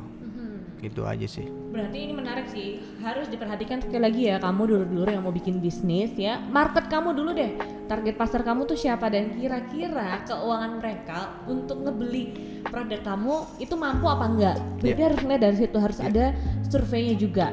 Gitu 0.77 1.03
aja 1.03 1.25
sih. 1.25 1.49
Berarti 1.73 1.99
ini 1.99 2.13
menarik 2.13 2.47
sih. 2.49 2.81
Harus 3.01 3.27
diperhatikan 3.27 3.81
sekali 3.81 4.01
lagi 4.01 4.23
ya 4.29 4.37
kamu 4.37 4.63
dulu-dulu 4.65 5.09
yang 5.09 5.25
mau 5.25 5.33
bikin 5.33 5.59
bisnis 5.59 6.13
ya. 6.15 6.37
Market 6.39 6.87
kamu 6.87 7.17
dulu 7.17 7.33
deh. 7.33 7.57
Target 7.87 8.15
pasar 8.15 8.43
kamu 8.43 8.67
tuh 8.67 8.77
siapa 8.77 9.09
dan 9.09 9.33
kira-kira 9.33 10.21
keuangan 10.25 10.77
mereka 10.77 11.19
untuk 11.47 11.81
ngebeli 11.81 12.35
produk 12.67 13.01
kamu 13.03 13.35
itu 13.57 13.75
mampu 13.75 14.05
apa 14.05 14.25
enggak. 14.27 14.57
Jadi 14.83 14.91
Iya. 14.95 15.07
harus 15.09 15.19
ngeliat 15.23 15.43
dari 15.43 15.57
situ 15.57 15.77
harus 15.79 15.99
ada 15.99 16.25
surveinya 16.67 17.15
juga. 17.15 17.47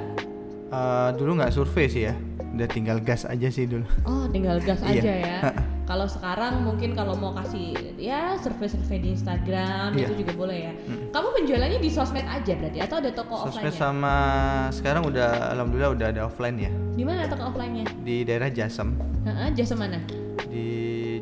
Eh, 0.74 1.10
dulu 1.16 1.38
nggak 1.38 1.54
survei 1.54 1.86
sih 1.88 2.10
ya. 2.10 2.14
Udah 2.54 2.68
tinggal 2.70 2.98
gas 3.00 3.26
aja 3.26 3.48
sih 3.50 3.66
dulu. 3.66 3.86
Oh, 4.06 4.26
tinggal 4.30 4.58
gas 4.60 4.82
Iya. 4.84 5.00
aja 5.00 5.14
ya. 5.16 5.38
Kalau 5.84 6.08
sekarang 6.08 6.64
mungkin 6.64 6.96
kalau 6.96 7.14
mau 7.14 7.36
kasih 7.36 7.76
ya 8.00 8.40
survei-survei 8.40 9.00
di 9.00 9.10
Instagram 9.12 9.92
Iya. 9.94 10.08
itu 10.08 10.24
juga 10.24 10.32
boleh 10.34 10.58
ya. 10.58 10.74
Kamu 11.12 11.28
penjualannya 11.34 11.80
di 11.80 11.90
sosmed 11.90 12.24
aja 12.24 12.54
berarti 12.56 12.80
atau 12.80 12.96
ada 12.98 13.12
toko 13.12 13.36
Sosmed 13.44 13.68
offline-nya? 13.68 13.76
sama 13.76 14.16
sekarang 14.72 15.04
udah 15.04 15.52
alhamdulillah 15.52 15.92
udah 15.92 16.08
ada 16.10 16.22
offline 16.24 16.58
ya. 16.58 16.72
Di 16.94 17.04
mana 17.04 17.28
toko 17.28 17.50
offline-nya? 17.50 17.86
Di 18.00 18.24
daerah 18.24 18.48
Jasem. 18.48 18.96
Heeh, 19.24 19.48
jasa 19.54 19.76
mana? 19.76 20.00
Di 20.48 20.66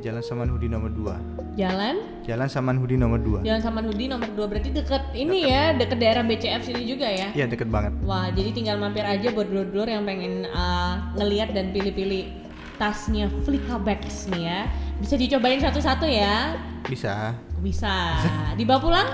Jalan 0.02 0.21
Samanhudi 0.21 0.65
nomor 0.65 0.89
2. 0.89 1.54
Jalan 1.54 1.95
Jalan 2.26 2.50
Samanhudi 2.50 2.97
nomor 2.97 3.21
2. 3.21 3.45
Jalan 3.45 3.62
Samanhudi 3.62 4.10
nomor 4.10 4.30
2 4.30 4.50
berarti 4.50 4.69
deket 4.71 5.04
ini 5.13 5.45
ya, 5.45 5.74
deket 5.74 5.97
daerah 5.97 6.24
BCF 6.24 6.62
sini 6.63 6.84
juga 6.86 7.06
ya. 7.06 7.30
Iya, 7.32 7.45
deket 7.45 7.69
banget. 7.69 7.93
Wah, 8.02 8.30
jadi 8.30 8.50
tinggal 8.50 8.78
mampir 8.78 9.06
aja 9.06 9.30
buat 9.30 9.45
dulur-dulur 9.45 9.86
yang 9.86 10.02
pengen 10.02 10.50
uh, 10.50 11.13
ngeliat 11.13 11.54
dan 11.54 11.69
pilih-pilih 11.69 12.40
tasnya 12.81 13.29
Flika 13.45 13.77
Bags 13.77 14.25
nih 14.33 14.41
ya. 14.49 14.59
Bisa 14.97 15.13
dicobain 15.13 15.61
satu-satu 15.61 16.09
ya. 16.09 16.57
Bisa. 16.89 17.37
Bisa. 17.61 18.17
Dibawa 18.57 18.81
pulang, 18.81 19.07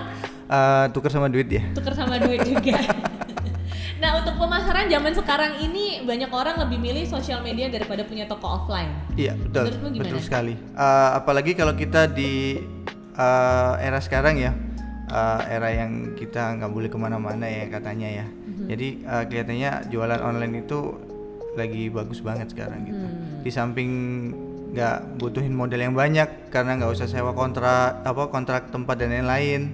Eh 0.47 0.85
tuker 0.95 1.11
sama 1.11 1.27
duit 1.27 1.51
ya. 1.51 1.59
tuker 1.75 1.91
sama 1.91 2.15
duit 2.15 2.39
juga. 2.47 2.79
nah, 4.01 4.23
untuk 4.23 4.39
pemasaran 4.39 4.87
zaman 4.87 5.11
sekarang 5.11 5.59
ini 5.59 6.07
banyak 6.07 6.31
orang 6.31 6.55
lebih 6.63 6.79
milih 6.79 7.03
sosial 7.03 7.43
media 7.43 7.67
daripada 7.67 8.07
punya 8.07 8.23
toko 8.23 8.47
offline. 8.47 8.95
Iya, 9.19 9.35
betul. 9.35 9.67
Menurutmu 9.67 9.87
gimana? 9.91 10.07
Betul 10.07 10.21
sekali. 10.23 10.53
Eh, 10.55 11.09
apalagi 11.19 11.51
kalau 11.51 11.75
kita 11.75 12.07
di 12.07 12.63
eh, 13.19 13.73
era 13.83 13.99
sekarang 13.99 14.39
ya. 14.39 14.55
eh, 15.11 15.41
era 15.51 15.67
yang 15.75 16.15
kita 16.15 16.55
nggak 16.63 16.71
boleh 16.71 16.87
ke 16.87 16.95
mana-mana 16.95 17.43
ya 17.43 17.67
katanya 17.67 18.23
ya. 18.23 18.25
Mhm. 18.27 18.65
Jadi 18.71 18.87
eh, 19.03 19.23
kelihatannya 19.27 19.71
jualan 19.91 20.19
online 20.23 20.63
itu 20.63 20.79
lagi 21.57 21.89
bagus 21.89 22.21
banget 22.21 22.53
sekarang 22.53 22.85
gitu. 22.85 23.01
Hmm. 23.01 23.41
Di 23.41 23.51
samping 23.51 23.89
nggak 24.67 25.17
butuhin 25.17 25.51
modal 25.51 25.79
yang 25.79 25.95
banyak 25.97 26.53
karena 26.53 26.77
nggak 26.77 26.91
usah 26.93 27.07
sewa 27.09 27.33
kontrak 27.33 28.05
apa 28.05 28.23
kontrak 28.29 28.69
tempat 28.69 28.95
dan 29.01 29.11
lain-lain. 29.17 29.73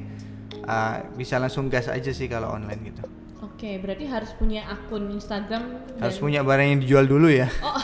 Eh, 0.63 0.95
bisa 1.19 1.37
langsung 1.37 1.67
gas 1.67 1.91
aja 1.91 2.09
sih 2.15 2.31
kalau 2.31 2.55
online 2.55 2.79
gitu. 2.87 3.03
Oke, 3.43 3.79
berarti 3.79 4.07
harus 4.07 4.31
punya 4.35 4.63
akun 4.67 5.11
Instagram 5.11 5.63
Harus 5.99 6.15
dan- 6.15 6.23
punya 6.23 6.39
barang 6.39 6.67
yang 6.67 6.79
dijual 6.79 7.05
dulu 7.05 7.27
ya. 7.27 7.51
Oh, 7.59 7.79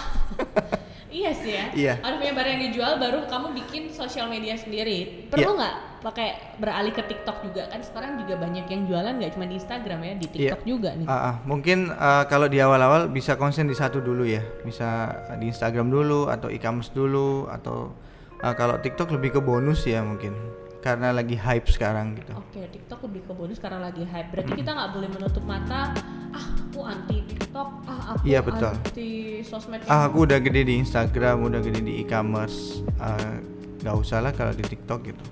iya 1.10 1.32
sih 1.34 1.52
ya. 1.52 1.66
Iya. 1.74 1.94
Harus 2.00 2.18
punya 2.18 2.34
barang 2.34 2.52
yang 2.54 2.64
dijual 2.70 2.94
baru 2.98 3.20
kamu 3.26 3.48
bikin 3.66 3.84
sosial 3.90 4.30
media 4.30 4.54
sendiri. 4.56 5.28
Perlu 5.28 5.54
Iya. 5.54 5.58
nggak 5.58 5.76
pakai 6.00 6.30
beralih 6.56 6.96
ke 6.96 7.04
TikTok 7.04 7.44
juga 7.44 7.68
kan 7.68 7.84
sekarang 7.84 8.24
juga 8.24 8.40
banyak 8.40 8.72
yang 8.72 8.88
jualan 8.88 9.20
nggak 9.20 9.36
cuma 9.36 9.46
di 9.46 9.60
Instagram 9.60 10.00
ya, 10.00 10.14
di 10.16 10.26
Iya. 10.26 10.32
TikTok 10.56 10.62
juga 10.64 10.90
nih. 10.96 11.06
Ah, 11.06 11.16
ah. 11.20 11.36
mungkin 11.44 11.92
ah, 11.92 12.24
kalau 12.26 12.48
di 12.48 12.58
awal-awal 12.58 13.12
bisa 13.12 13.36
konsen 13.36 13.68
di 13.68 13.76
satu 13.76 14.00
dulu 14.00 14.24
ya, 14.24 14.40
bisa 14.64 15.12
di 15.36 15.52
Instagram 15.52 15.92
dulu 15.92 16.32
atau 16.32 16.48
e-commerce 16.48 16.96
dulu 16.96 17.52
atau 17.52 17.92
ah, 18.40 18.56
kalau 18.56 18.80
TikTok 18.80 19.12
lebih 19.12 19.36
ke 19.36 19.42
bonus 19.44 19.84
ya 19.84 20.00
mungkin 20.00 20.32
karena 20.80 21.12
lagi 21.12 21.36
hype 21.36 21.68
sekarang 21.68 22.16
gitu. 22.16 22.32
Oke, 22.36 22.64
TikTok 22.72 23.00
lebih 23.08 23.22
ke 23.28 23.34
bonus 23.36 23.60
karena 23.60 23.80
lagi 23.84 24.04
hype. 24.04 24.32
Berarti 24.32 24.52
kita 24.56 24.72
nggak 24.72 24.90
boleh 24.96 25.10
menutup 25.12 25.44
mata. 25.44 25.92
Ah, 26.30 26.46
aku 26.56 26.80
anti 26.86 27.18
TikTok. 27.26 27.70
Ah, 27.84 28.16
aku 28.16 28.24
Iya, 28.24 28.40
betul. 28.40 28.72
anti 28.72 29.10
sosmed. 29.44 29.84
Ah, 29.86 30.08
aku 30.08 30.24
udah 30.24 30.40
gede 30.40 30.62
di 30.64 30.76
Instagram, 30.78 31.44
udah 31.44 31.60
gede 31.60 31.82
di 31.82 31.94
e-commerce, 32.00 32.80
ah, 32.98 33.42
nggak 33.80 33.96
usah 33.96 34.22
lah 34.22 34.32
kalau 34.32 34.52
di 34.52 34.62
TikTok 34.62 35.00
gitu, 35.08 35.24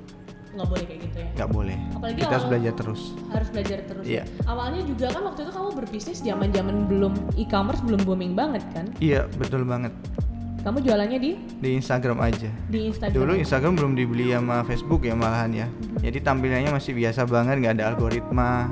nggak 0.56 0.68
boleh 0.68 0.84
kayak 0.84 1.00
gitu 1.06 1.18
ya. 1.22 1.30
nggak 1.38 1.50
boleh. 1.54 1.78
Apalagi 1.94 2.18
Kita 2.18 2.34
harus 2.34 2.48
belajar 2.50 2.74
terus. 2.74 3.02
Harus 3.30 3.50
belajar 3.54 3.78
terus. 3.86 4.04
Iya. 4.04 4.24
Awalnya 4.44 4.82
juga 4.84 5.06
kan 5.12 5.22
waktu 5.24 5.40
itu 5.46 5.52
kamu 5.54 5.70
berbisnis 5.76 6.20
zaman-zaman 6.20 6.76
belum 6.90 7.14
e-commerce 7.38 7.82
belum 7.86 8.02
booming 8.04 8.34
banget 8.34 8.64
kan? 8.74 8.86
Iya, 8.98 9.30
betul 9.38 9.64
banget. 9.64 9.94
Kamu 10.58 10.84
jualannya 10.84 11.20
di 11.22 11.32
Di 11.58 11.70
Instagram 11.76 12.18
aja. 12.20 12.50
di 12.68 12.92
Instagram. 12.92 13.16
Dulu 13.16 13.32
Instagram 13.40 13.74
belum 13.78 13.94
dibeli 13.96 14.36
sama 14.36 14.62
Facebook 14.68 15.08
ya 15.08 15.16
malahan 15.16 15.52
ya. 15.54 15.68
Jadi 16.04 16.20
tampilannya 16.20 16.76
masih 16.76 16.92
biasa 16.92 17.24
banget, 17.24 17.64
nggak 17.64 17.74
ada 17.80 17.86
algoritma. 17.94 18.68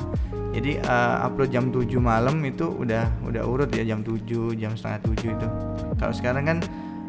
Jadi 0.55 0.79
uh, 0.79 1.27
upload 1.27 1.51
jam 1.51 1.67
7 1.67 1.87
malam 1.99 2.39
itu 2.43 2.67
udah 2.67 3.11
udah 3.27 3.43
urut 3.43 3.67
ya 3.75 3.83
jam 3.83 3.99
7, 4.03 4.55
jam 4.55 4.71
setengah 4.71 4.99
7 5.03 5.35
itu. 5.35 5.47
Kalau 5.99 6.13
sekarang 6.15 6.43
kan 6.47 6.57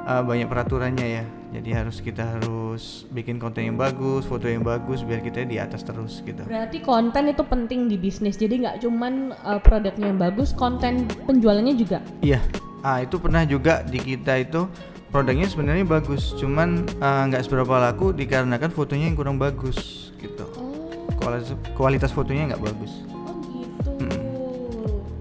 uh, 0.03 0.23
banyak 0.23 0.51
peraturannya 0.51 1.07
ya. 1.07 1.25
Jadi 1.57 1.73
harus 1.73 2.05
kita 2.05 2.37
harus 2.37 3.09
bikin 3.09 3.41
konten 3.41 3.65
yang 3.65 3.75
bagus, 3.75 4.23
foto 4.23 4.45
yang 4.45 4.61
bagus 4.61 5.01
biar 5.01 5.19
kita 5.19 5.41
di 5.43 5.57
atas 5.57 5.81
terus 5.81 6.21
gitu. 6.21 6.45
Berarti 6.45 6.79
konten 6.79 7.27
itu 7.27 7.41
penting 7.43 7.89
di 7.89 7.97
bisnis. 7.97 8.37
Jadi 8.37 8.61
nggak 8.61 8.85
cuman 8.85 9.33
uh, 9.33 9.57
produknya 9.57 10.13
yang 10.13 10.21
bagus, 10.21 10.53
konten 10.53 11.09
penjualannya 11.25 11.73
juga. 11.73 12.05
Iya. 12.21 12.45
Ah 12.81 13.01
itu 13.01 13.17
pernah 13.17 13.43
juga 13.43 13.81
di 13.83 13.97
kita 13.97 14.37
itu 14.37 14.69
produknya 15.09 15.49
sebenarnya 15.49 15.89
bagus, 15.89 16.37
cuman 16.37 16.85
uh, 17.01 17.25
nggak 17.25 17.43
seberapa 17.43 17.73
laku 17.81 18.13
dikarenakan 18.13 18.69
fotonya 18.69 19.09
yang 19.09 19.17
kurang 19.17 19.41
bagus 19.41 20.13
gitu. 20.21 20.45
Oh, 20.55 20.93
Kualitas 21.17 21.57
kualitas 21.73 22.11
fotonya 22.13 22.53
nggak 22.53 22.63
bagus. 22.63 22.93
oh 23.09 23.33
gitu. 23.49 24.13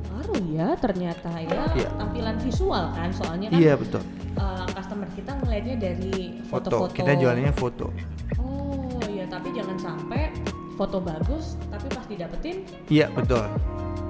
Baru 0.05 0.35
ya 0.51 0.75
ternyata 0.75 1.31
ya 1.39 1.63
Iya. 1.71 1.89
tampilan 1.95 2.35
visual 2.37 2.91
kan 2.91 3.09
soalnya 3.09 3.47
kan 3.49 3.55
Iya 3.55 3.79
betul. 3.79 4.03
Uh, 4.95 5.03
customer 5.03 5.09
kita 5.11 5.31
ngelihatnya 5.43 5.75
dari 5.75 6.15
Foto. 6.47 6.69
foto-foto. 6.71 6.93
Kita 6.95 7.11
jualannya 7.19 7.53
foto. 7.53 7.87
Oh 8.39 8.99
iya, 9.11 9.25
tapi 9.27 9.51
jangan 9.51 9.75
sampai 9.75 10.31
foto 10.75 10.99
bagus 10.99 11.55
tapi 11.71 11.87
pas 11.87 12.03
didapetin 12.07 12.67
Iya 12.91 13.07
betul. 13.11 13.43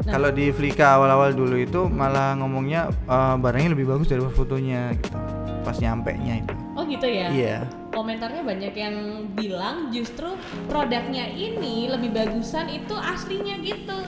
Nah. 0.05 0.11
Kalau 0.17 0.29
di 0.33 0.49
Flika 0.53 0.97
awal-awal 0.97 1.33
dulu 1.33 1.57
itu 1.57 1.89
malah 1.89 2.37
ngomongnya 2.37 2.89
eh, 2.89 3.35
barangnya 3.37 3.73
lebih 3.73 3.89
bagus 3.89 4.09
dari 4.09 4.21
fotonya 4.21 4.93
gitu. 4.97 5.17
Pas 5.65 5.77
nyampe 5.81 6.13
nya 6.21 6.45
itu. 6.45 6.53
oh 6.77 6.83
gitu 6.85 7.07
ya. 7.09 7.27
Iya. 7.33 7.57
komentarnya 7.95 8.43
banyak 8.43 8.75
yang 8.75 8.95
bilang 9.39 9.87
justru 9.87 10.35
produknya 10.67 11.31
ini 11.31 11.87
lebih 11.87 12.11
bagusan 12.11 12.67
itu 12.67 12.91
aslinya 12.91 13.55
gitu 13.63 14.03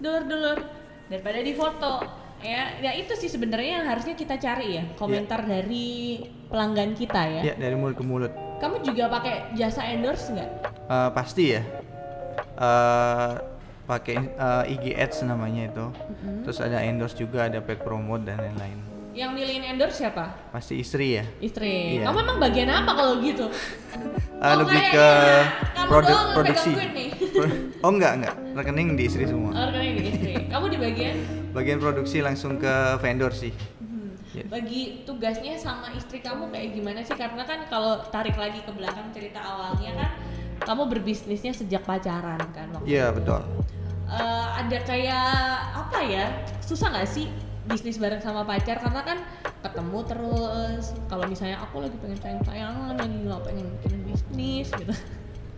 dulur-dulur 0.00 0.64
daripada 1.12 1.44
di 1.44 1.52
foto 1.52 2.00
ya 2.38 2.62
ya 2.78 2.92
itu 2.92 3.12
sih 3.12 3.26
sebenarnya 3.26 3.80
yang 3.80 3.86
harusnya 3.86 4.12
kita 4.12 4.36
cari 4.36 4.68
ya 4.74 4.84
komentar 4.94 5.42
dari 5.42 6.20
pelanggan 6.46 6.92
kita 6.92 7.22
ya 7.30 7.42
Iya 7.42 7.54
dari 7.56 7.74
mulut 7.74 7.94
ke 7.94 8.02
mulut. 8.02 8.32
kamu 8.56 8.80
juga 8.82 9.08
pakai 9.10 9.34
jasa 9.52 9.84
endorse 9.86 10.30
nggak 10.30 10.50
Eh, 10.86 11.10
pasti 11.10 11.44
ya. 11.50 11.62
eh 12.54 13.32
pakai 13.84 14.16
eh, 14.18 14.72
IG 14.72 14.84
Ads 14.94 15.22
namanya 15.24 15.62
itu. 15.66 15.86
Terus 16.42 16.58
ada 16.58 16.78
endorse 16.80 17.14
juga, 17.14 17.46
ada 17.46 17.58
paid 17.58 17.78
promote 17.80 18.24
dan 18.24 18.38
lain-lain. 18.40 18.78
yang 19.12 19.32
milihin 19.32 19.64
endorse 19.66 19.96
siapa 19.98 20.28
Pasti 20.52 20.76
istri 20.76 21.16
ya. 21.16 21.24
istri 21.40 21.96
Iya. 21.96 22.04
kamu 22.04 22.18
emang 22.20 22.36
bagian 22.38 22.68
apa 22.68 22.92
kalau 22.92 23.16
gitu 23.18 23.48
Oh, 24.44 24.54
lebih 24.60 24.76
ke 24.92 25.08
kamu 25.72 25.88
produk 25.88 26.16
produksi. 26.34 26.70
nih. 26.76 27.08
oh 27.80 27.88
enggak 27.88 28.12
enggak, 28.14 28.34
rekening 28.54 28.92
di 28.92 29.08
istri 29.08 29.24
semua. 29.24 29.50
Oh, 29.50 29.64
rekeningnya 29.66 29.96
di 29.98 30.10
istri 30.12 30.25
kamu 30.48 30.66
di 30.72 30.78
bagian 30.78 31.16
Bagian 31.52 31.78
produksi 31.80 32.20
langsung 32.20 32.60
ke 32.60 33.00
vendor 33.00 33.32
sih. 33.32 33.54
Ya. 34.36 34.44
bagi 34.52 35.00
tugasnya 35.08 35.56
sama 35.56 35.88
istri 35.96 36.20
kamu 36.20 36.52
kayak 36.52 36.76
gimana 36.76 37.00
sih 37.00 37.16
karena 37.16 37.40
kan 37.48 37.64
kalau 37.72 38.04
tarik 38.12 38.36
lagi 38.36 38.60
ke 38.60 38.68
belakang 38.68 39.08
cerita 39.16 39.40
awalnya 39.40 39.96
kan 39.96 40.10
kamu 40.60 40.92
berbisnisnya 40.92 41.56
sejak 41.56 41.88
pacaran 41.88 42.36
kan 42.52 42.68
waktu 42.76 42.84
Iya 42.84 43.16
betul. 43.16 43.40
Eh, 44.06 44.46
ada 44.60 44.78
kayak 44.84 45.32
apa 45.72 45.98
ya 46.04 46.28
susah 46.60 46.92
nggak 46.92 47.08
sih 47.08 47.32
bisnis 47.64 47.96
bareng 47.96 48.20
sama 48.20 48.46
pacar 48.46 48.76
karena 48.78 49.02
kan 49.02 49.18
ketemu 49.64 49.98
terus 50.06 50.94
kalau 51.10 51.24
misalnya 51.26 51.58
aku 51.64 51.82
lagi 51.82 51.96
pengen 51.98 52.20
sayang 52.22 52.42
sayangan 52.46 52.94
lagi 52.94 53.16
nggak 53.26 53.42
pengen 53.42 53.66
bikin 53.80 53.94
bisnis 54.06 54.68
gitu 54.68 54.94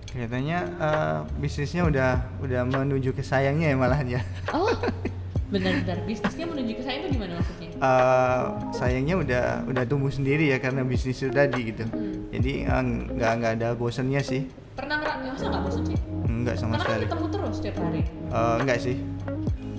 Kelihatannya 0.09 0.59
eh, 0.75 1.19
bisnisnya 1.37 1.83
udah 1.85 2.11
udah 2.39 2.61
menuju 2.65 3.13
ke 3.13 3.21
sayangnya 3.21 3.69
ya 3.69 3.77
malahan 3.77 4.07
ya. 4.11 4.21
oh 4.51 4.73
benar-benar 5.49 6.05
bisnisnya 6.05 6.45
menuju 6.45 6.73
ke 6.75 6.83
saya 6.83 6.97
itu 7.01 7.09
gimana 7.11 7.33
maksudnya 7.37 7.69
Eh, 7.71 8.43
sayangnya 8.73 9.15
udah 9.15 9.43
udah 9.65 9.85
tumbuh 9.85 10.11
sendiri 10.11 10.45
ya 10.47 10.59
karena 10.59 10.83
bisnis 10.83 11.17
sudah 11.17 11.47
di 11.47 11.61
gitu. 11.69 11.85
Hmm. 11.85 12.27
Jadi 12.31 12.53
eh, 12.65 12.83
nggak 13.09 13.33
nggak 13.35 13.53
ada 13.55 13.69
bosannya 13.73 14.21
sih. 14.21 14.43
pernah 14.73 14.95
ngerasa 14.97 15.27
masa 15.27 15.45
nggak 15.45 15.63
bosan 15.65 15.83
sih 15.85 15.99
Enggak 16.25 16.55
sama 16.57 16.73
karena 16.73 16.85
sekali. 16.85 17.05
ketemu 17.05 17.27
terus 17.29 17.55
setiap 17.55 17.77
hari 17.81 18.01
Eh, 18.29 18.57
enggak 18.59 18.79
sih. 18.79 18.97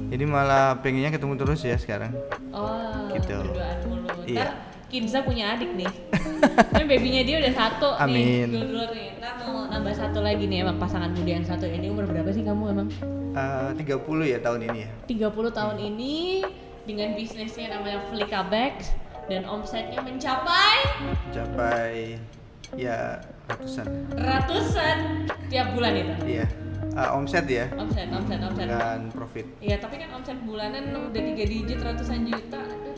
Jadi 0.10 0.24
malah 0.26 0.66
pengennya 0.76 1.12
ketemu 1.12 1.34
terus 1.38 1.62
ya 1.62 1.76
sekarang. 1.76 2.12
Oh, 2.50 3.08
Gitu. 3.10 3.30
berduaan 3.36 3.78
mulu. 3.86 4.10
Iya. 4.26 4.42
Ntar 4.42 4.50
Kinza 4.90 5.22
punya 5.22 5.54
adik 5.54 5.70
nih. 5.72 5.86
Kan 6.74 6.84
babynya 6.84 7.22
dia 7.22 7.36
udah 7.38 7.54
satu 7.54 7.88
nih, 8.10 8.42
Amin. 8.42 8.48
dulur 8.52 8.90
nih. 8.90 9.08
Ntar 9.16 9.34
mau 9.40 9.49
nambah 9.70 9.94
satu 9.94 10.20
lagi 10.20 10.44
nih 10.44 10.62
emang 10.62 10.78
pasangan 10.78 11.10
muda 11.10 11.32
yang 11.32 11.46
satu 11.46 11.66
ini 11.66 11.88
umur 11.88 12.04
berapa 12.04 12.30
sih 12.30 12.42
kamu 12.42 12.64
emang? 12.70 12.90
Eh, 13.32 13.70
30 13.78 13.96
ya 14.26 14.40
tahun 14.40 14.66
ini 14.66 14.78
ya. 14.80 14.90
30 15.08 15.50
tahun 15.50 15.78
ini 15.80 16.42
dengan 16.84 17.14
bisnisnya 17.14 17.72
namanya 17.72 18.02
Flika 18.10 18.42
Bags 18.44 18.90
dan 19.26 19.46
omsetnya 19.46 20.02
mencapai 20.02 20.78
Capai 21.30 22.18
ya 22.74 23.22
ratusan. 23.48 23.86
ratusan 24.16 24.98
tiap 25.48 25.74
bulan 25.74 25.94
itu. 25.96 26.14
Iya. 26.26 26.46
Eh, 26.90 27.10
omset 27.14 27.46
ya, 27.46 27.70
Omset, 27.72 28.10
omset, 28.10 28.42
omset. 28.42 28.66
bukan 28.66 29.02
profit. 29.14 29.46
Iya, 29.62 29.78
tapi 29.78 30.02
kan 30.02 30.10
omset 30.12 30.36
bulanan 30.42 30.90
udah 30.90 31.22
tiga 31.22 31.46
digit 31.46 31.80
ratusan 31.80 32.26
juta. 32.26 32.60
Aduh. 32.60 32.98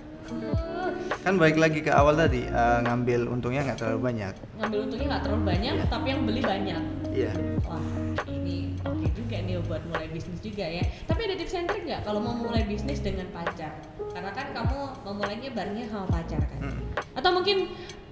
Kan 1.22 1.38
balik 1.38 1.62
lagi 1.62 1.86
ke 1.86 1.94
awal 1.94 2.18
tadi 2.18 2.50
eh, 2.50 2.80
ngambil 2.82 3.30
untungnya 3.30 3.62
nggak 3.62 3.78
terlalu 3.78 4.00
banyak. 4.10 4.34
Ngambil 4.58 4.80
untungnya 4.90 5.08
nggak 5.14 5.24
terlalu 5.28 5.44
banyak, 5.46 5.74
Iya. 5.78 5.86
tapi 5.86 6.08
yang 6.10 6.22
beli 6.26 6.42
banyak. 6.42 6.82
Iya. 7.14 7.32
Wah, 7.68 7.84
ini 8.26 8.74
oke 8.82 9.08
juga 9.14 9.38
nih 9.46 9.62
buat 9.70 9.84
mulai 9.86 10.08
bisnis 10.10 10.40
juga 10.42 10.66
ya. 10.66 10.84
Tapi 11.06 11.20
ada 11.30 11.36
tips 11.38 11.54
and 11.54 11.68
trick 11.70 11.84
nggak 11.86 12.02
kalau 12.08 12.20
mau 12.26 12.34
mulai 12.34 12.66
bisnis 12.66 13.00
dengan 13.06 13.30
pacar? 13.30 13.70
Karena 14.12 14.32
kan 14.34 14.50
kamu 14.50 14.78
memulainya 15.06 15.50
barengnya 15.54 15.86
sama 15.94 16.08
pacar 16.10 16.42
kan? 16.42 16.60
Mm. 16.66 16.82
Atau 17.14 17.30
mungkin 17.38 17.58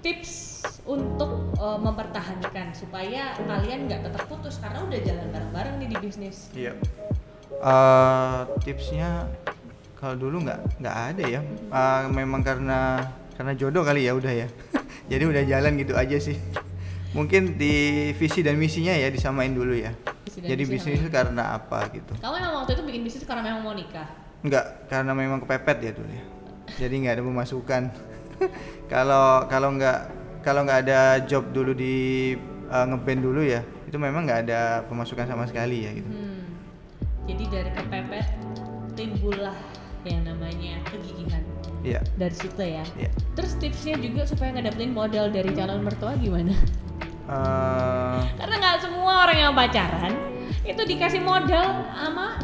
tips 0.00 0.62
untuk 0.86 1.52
uh, 1.60 1.76
mempertahankan 1.76 2.72
supaya 2.72 3.36
kalian 3.42 3.90
nggak 3.90 4.06
tetap 4.06 4.22
putus 4.30 4.56
karena 4.62 4.80
udah 4.86 5.00
jalan 5.02 5.28
bareng-bareng 5.34 5.74
nih 5.82 5.88
di 5.92 5.96
bisnis? 5.98 6.48
Iya. 6.54 6.72
Uh, 7.60 8.48
tipsnya 8.64 9.28
kalau 10.00 10.16
dulu 10.16 10.48
nggak 10.48 10.80
nggak 10.80 10.96
ada 11.12 11.24
ya. 11.28 11.40
Uh, 11.68 12.08
memang 12.08 12.40
karena 12.40 13.04
karena 13.36 13.52
jodoh 13.52 13.84
kali 13.84 14.08
ya 14.08 14.16
udah 14.16 14.32
ya. 14.32 14.48
Jadi 15.12 15.24
udah 15.28 15.42
jalan 15.44 15.76
gitu 15.76 15.92
aja 15.92 16.16
sih. 16.16 16.40
Mungkin 17.12 17.60
di 17.60 18.08
visi 18.16 18.40
dan 18.40 18.56
misinya 18.56 18.96
ya 18.96 19.12
disamain 19.12 19.52
dulu 19.52 19.76
ya. 19.76 19.92
Visi 20.24 20.40
Jadi 20.40 20.62
bisnis 20.64 21.04
itu 21.04 21.10
karena 21.12 21.52
apa 21.60 21.84
gitu. 21.92 22.16
Kamu 22.16 22.32
memang 22.32 22.52
waktu 22.64 22.80
itu 22.80 22.82
bikin 22.88 23.02
bisnis 23.04 23.24
karena 23.28 23.44
memang 23.44 23.60
mau 23.60 23.74
nikah? 23.76 24.08
Enggak, 24.40 24.88
karena 24.88 25.12
memang 25.12 25.44
kepepet 25.44 25.78
ya 25.84 25.92
dulu 25.92 26.08
ya. 26.08 26.24
Jadi 26.80 26.94
nggak 27.04 27.14
ada 27.20 27.24
pemasukan. 27.24 27.82
Kalau 28.92 29.46
kalau 29.46 29.76
nggak 29.76 29.98
kalau 30.40 30.64
nggak 30.64 30.88
ada 30.88 31.20
job 31.28 31.52
dulu 31.52 31.76
di 31.76 32.32
uh, 32.72 32.88
ngeband 32.88 33.20
dulu 33.20 33.44
ya, 33.44 33.60
itu 33.86 34.00
memang 34.00 34.24
nggak 34.24 34.48
ada 34.48 34.82
pemasukan 34.88 35.28
sama 35.28 35.44
sekali 35.44 35.84
ya 35.84 35.92
gitu. 35.92 36.08
Hmm. 36.08 36.42
Jadi 37.28 37.44
dari 37.52 37.70
kepepet 37.70 38.26
timbullah 38.98 39.69
yang 40.02 40.22
namanya 40.22 40.80
kegigihan 40.84 41.42
Iya. 41.80 42.00
dari 42.14 42.34
situ 42.34 42.60
ya. 42.60 42.84
Iya. 42.94 43.10
Terus 43.32 43.52
tipsnya 43.56 43.96
juga 43.96 44.22
supaya 44.24 44.52
ngedapetin 44.52 44.92
modal 44.92 45.28
dari 45.28 45.50
calon 45.50 45.80
mertua 45.80 46.12
gimana? 46.14 46.52
Eh, 47.24 48.20
Karena 48.36 48.54
nggak 48.58 48.76
semua 48.80 49.24
orang 49.24 49.38
yang 49.38 49.52
pacaran 49.52 50.12
itu 50.60 50.82
dikasih 50.82 51.20
modal 51.20 51.66
sama 51.90 52.36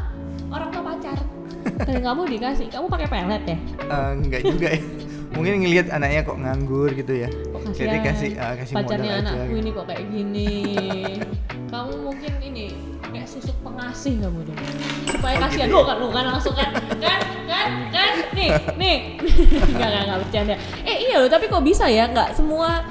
orang 0.48 0.68
tua 0.70 0.82
pacar. 0.86 1.18
Dan 1.86 2.00
kamu 2.00 2.22
dikasih, 2.30 2.70
kamu 2.70 2.86
pakai 2.86 3.08
pelet 3.08 3.42
ya? 3.46 3.58
eh, 3.82 4.10
nggak 4.22 4.42
juga 4.42 4.68
ya. 4.70 4.80
Mungkin 5.34 5.52
ngelihat 5.60 5.92
anaknya 5.92 6.24
kok 6.24 6.38
nganggur 6.38 6.90
gitu 6.94 7.12
ya. 7.12 7.28
Kok 7.28 7.74
Jadi 7.74 7.96
kasih 8.00 8.30
eh, 8.32 8.54
kasih 8.56 8.72
modal 8.72 8.84
pacarnya 8.88 9.12
aja. 9.12 9.20
anakku 9.26 9.44
gitu. 9.44 9.58
ini 9.58 9.70
kok 9.70 9.84
kayak 9.84 10.04
gini. 10.08 10.50
kamu 11.76 11.92
mungkin 12.02 12.32
ini 12.40 12.64
kayak 13.04 13.28
susuk 13.28 13.52
pengasih 13.60 14.16
kamu 14.18 14.40
dong. 14.42 14.58
Supaya 15.12 15.36
Oh, 15.36 15.42
kasihan 15.44 15.68
gitu 15.68 15.76
lo 15.76 15.80
ya? 15.80 15.86
kan 15.86 15.96
lo 16.00 16.08
kan 16.10 16.24
langsung 16.26 16.54
kan 16.56 16.70
kan 16.96 17.20
kan 17.44 17.68
kan 17.92 18.12
nih 18.32 18.50
nih 18.74 18.96
nggak 19.76 19.88
nggak 19.88 20.02
nggak 20.02 20.18
bercanda. 20.24 20.54
Eh 20.82 20.96
iya 21.06 21.16
loh 21.20 21.28
tapi 21.28 21.44
kok 21.46 21.60
bisa 21.60 21.84
ya 21.86 22.08
nggak 22.08 22.32
semua 22.32 22.82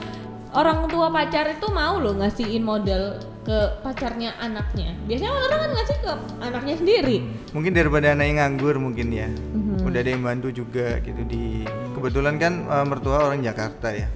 orang 0.54 0.88
tua 0.88 1.10
pacar 1.10 1.52
itu 1.52 1.68
mau 1.70 1.98
loh 1.98 2.16
ngasihin 2.16 2.62
modal 2.62 3.18
ke 3.42 3.58
pacarnya 3.82 4.34
anaknya. 4.40 4.94
Biasanya 5.06 5.32
orang 5.32 5.60
kan 5.60 5.72
ngasih 5.74 5.98
ke 6.00 6.12
anaknya 6.42 6.76
sendiri. 6.78 7.18
Mungkin 7.52 7.72
daripada 7.74 8.14
anaknya 8.14 8.34
nganggur 8.42 8.76
mungkin 8.78 9.08
ya. 9.10 9.30
Mhm. 9.30 9.86
Udah 9.86 10.00
ada 10.02 10.10
yang 10.10 10.24
bantu 10.24 10.50
juga 10.50 10.98
gitu 11.02 11.22
di 11.26 11.62
kebetulan 11.94 12.38
kan 12.38 12.54
eh, 12.66 12.86
mertua 12.86 13.30
orang 13.30 13.42
Jakarta 13.42 13.90
ya. 13.90 14.10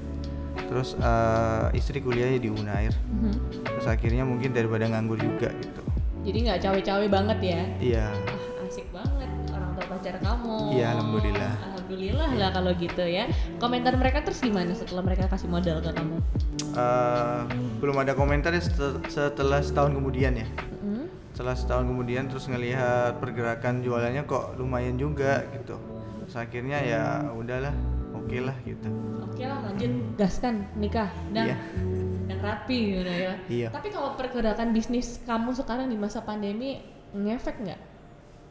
Terus 0.68 1.00
eh, 1.00 1.78
istri 1.80 2.04
kuliahnya 2.04 2.40
di 2.42 2.50
Unair. 2.52 2.92
Mhm. 3.08 3.64
Terus 3.64 3.88
akhirnya 3.88 4.28
mungkin 4.28 4.52
daripada 4.52 4.90
nganggur 4.90 5.22
juga 5.22 5.54
gitu. 5.56 5.82
Jadi 6.26 6.38
nggak 6.50 6.60
cawe-cawe 6.60 7.06
banget 7.08 7.40
ya. 7.40 7.62
Iya. 7.80 8.06
Ah, 8.12 8.68
asik 8.68 8.92
banget 8.92 9.32
orang 9.56 9.72
tua 9.80 9.86
pacar 9.88 10.16
kamu. 10.20 10.58
Iya, 10.76 10.88
alhamdulillah. 11.00 11.54
Alhamdulillah 11.64 12.30
lah 12.38 12.50
kalau 12.54 12.72
gitu 12.76 13.04
ya. 13.08 13.26
Komentar 13.58 13.96
mereka 13.96 14.22
terus 14.22 14.44
gimana 14.44 14.76
setelah 14.76 15.02
mereka 15.02 15.26
kasih 15.32 15.48
modal 15.50 15.80
ke 15.80 15.90
kamu? 15.96 16.18
Eh, 16.76 17.42
belum 17.82 17.96
ada 17.98 18.14
komentar 18.14 18.54
ya 18.54 18.62
setel- 18.62 19.02
setelah 19.10 19.64
setahun 19.64 19.96
kemudian 19.96 20.38
ya. 20.38 20.48
Hmm? 20.84 21.08
Setelah 21.34 21.56
setahun 21.58 21.88
kemudian 21.88 22.28
terus 22.30 22.46
ngelihat 22.46 23.18
pergerakan 23.18 23.82
jualannya 23.82 24.28
kok 24.28 24.60
lumayan 24.60 25.00
juga 25.00 25.48
gitu. 25.56 25.80
Terus 26.28 26.36
akhirnya 26.36 26.78
ya 26.84 27.04
udahlah, 27.34 27.74
oke 28.30 28.38
lah 28.46 28.58
gitu. 28.62 28.90
Oke 29.26 29.44
lah 29.44 29.60
lanjut 29.66 29.92
gaskan 30.14 30.56
nikah 30.78 31.10
dan 31.34 31.46
Iya. 31.50 31.58
dan 32.30 32.38
rapi 32.46 32.78
gitu 32.94 33.10
ya. 33.10 33.34
Iya. 33.50 33.68
Tapi 33.74 33.88
kalau 33.90 34.14
pergerakan 34.14 34.70
bisnis 34.70 35.18
kamu 35.26 35.58
sekarang 35.58 35.90
di 35.90 35.98
masa 35.98 36.22
pandemi 36.22 36.78
ngefek 37.10 37.58
nggak? 37.58 37.82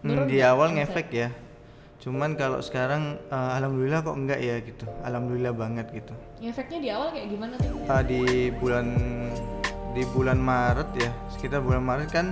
Hmm, 0.03 0.27
di 0.27 0.43
awal 0.43 0.75
ngefek 0.75 1.09
ya. 1.15 1.31
Cuman 2.03 2.35
kalau 2.35 2.59
sekarang 2.59 3.23
eh, 3.23 3.51
alhamdulillah 3.55 4.03
kok 4.03 4.19
enggak 4.19 4.41
ya 4.43 4.59
gitu. 4.59 4.83
Alhamdulillah 5.07 5.55
banget 5.55 5.87
gitu. 5.95 6.11
Ngefeknya 6.43 6.79
di 6.83 6.89
awal 6.91 7.15
kayak 7.15 7.29
gimana 7.31 7.55
tuh? 7.55 7.79
Ah, 7.87 8.03
di 8.03 8.51
bulan 8.59 8.87
di 9.95 10.03
bulan 10.11 10.39
Maret 10.43 10.91
ya, 10.99 11.11
sekitar 11.31 11.63
bulan 11.63 11.87
Maret 11.87 12.11
kan 12.11 12.27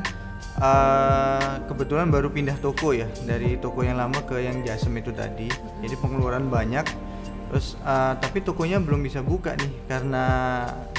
eh, 0.58 1.52
kebetulan 1.66 2.10
baru 2.10 2.26
pindah 2.26 2.58
toko 2.58 2.90
ya 2.90 3.06
dari 3.22 3.54
toko 3.58 3.86
yang 3.86 3.98
lama 4.02 4.18
ke 4.26 4.42
yang 4.42 4.66
Jasem 4.66 4.98
itu 4.98 5.14
tadi. 5.14 5.46
Jadi 5.78 5.94
pengeluaran 6.02 6.50
banyak. 6.50 7.05
Terus 7.46 7.78
eh, 7.78 8.14
tapi 8.18 8.38
tokonya 8.40 8.78
belum 8.78 9.00
bisa 9.00 9.22
buka 9.22 9.54
nih 9.54 9.72
karena 9.86 10.24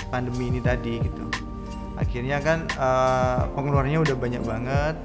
pandemi 0.07 0.47
ini 0.47 0.59
tadi 0.59 0.97
gitu. 0.97 1.25
Akhirnya 1.95 2.37
kan 2.39 2.67
eh, 2.67 3.41
pengeluarannya 3.51 3.99
udah 3.99 4.15
banyak 4.15 4.43
banget, 4.43 4.95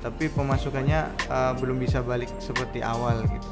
tapi 0.00 0.30
pemasukannya 0.30 1.00
eh, 1.28 1.52
belum 1.58 1.76
bisa 1.76 2.00
balik 2.00 2.30
seperti 2.38 2.80
awal 2.80 3.20
gitu. 3.26 3.48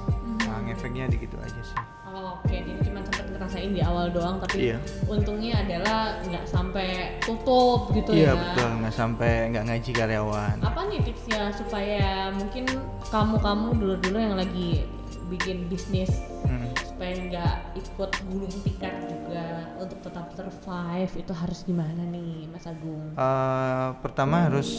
Nah, 0.46 0.62
ngefeknya 0.64 1.10
di 1.10 1.18
gitu 1.18 1.36
aja 1.38 1.60
sih. 1.60 1.78
Oh, 2.06 2.40
Oke, 2.40 2.64
jadi 2.64 2.80
cuma 2.80 3.04
sempat 3.04 3.28
ngerasain 3.28 3.76
di 3.76 3.82
awal 3.84 4.08
doang, 4.08 4.40
tapi 4.40 4.72
Iya. 4.72 4.80
untungnya 5.04 5.60
adalah 5.60 6.16
nggak 6.24 6.48
sampai 6.48 7.20
tutup 7.20 7.92
gitu 7.92 8.16
Iya 8.16 8.32
ya. 8.32 8.40
betul, 8.40 8.70
nggak 8.80 8.94
sampai 8.96 9.32
nggak 9.52 9.64
ngaji 9.68 9.90
karyawan. 9.92 10.56
Apa 10.64 10.80
nih 10.88 11.04
tipsnya 11.04 11.52
supaya 11.52 12.32
mungkin 12.32 12.64
kamu-kamu 13.12 13.66
dulu-dulu 13.76 14.16
yang 14.16 14.32
lagi 14.32 14.88
bikin 15.26 15.66
bisnis 15.66 16.10
Hmm. 16.46 16.70
supaya 16.78 17.10
nggak 17.18 17.54
ikut 17.74 18.10
gulung 18.30 18.54
tikar 18.62 18.94
juga 19.02 19.46
untuk 19.76 19.98
tetap 19.98 20.30
survive 20.30 21.10
itu 21.18 21.32
harus 21.34 21.66
gimana 21.66 22.06
nih 22.06 22.46
Mas 22.46 22.64
Agung? 22.64 23.10
Eh, 23.12 23.88
pertama 23.98 24.46
harus 24.46 24.70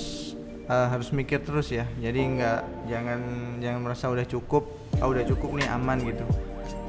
eh, 0.63 0.87
harus 0.87 1.11
mikir 1.11 1.43
terus 1.43 1.67
ya. 1.67 1.83
Jadi 1.95 2.39
nggak 2.39 2.87
jangan 2.87 3.19
jangan 3.59 3.79
merasa 3.83 4.07
udah 4.07 4.23
cukup, 4.23 4.63
ah 4.97 5.07
udah 5.07 5.23
cukup 5.23 5.59
nih 5.59 5.67
aman 5.67 5.99
gitu. 6.01 6.23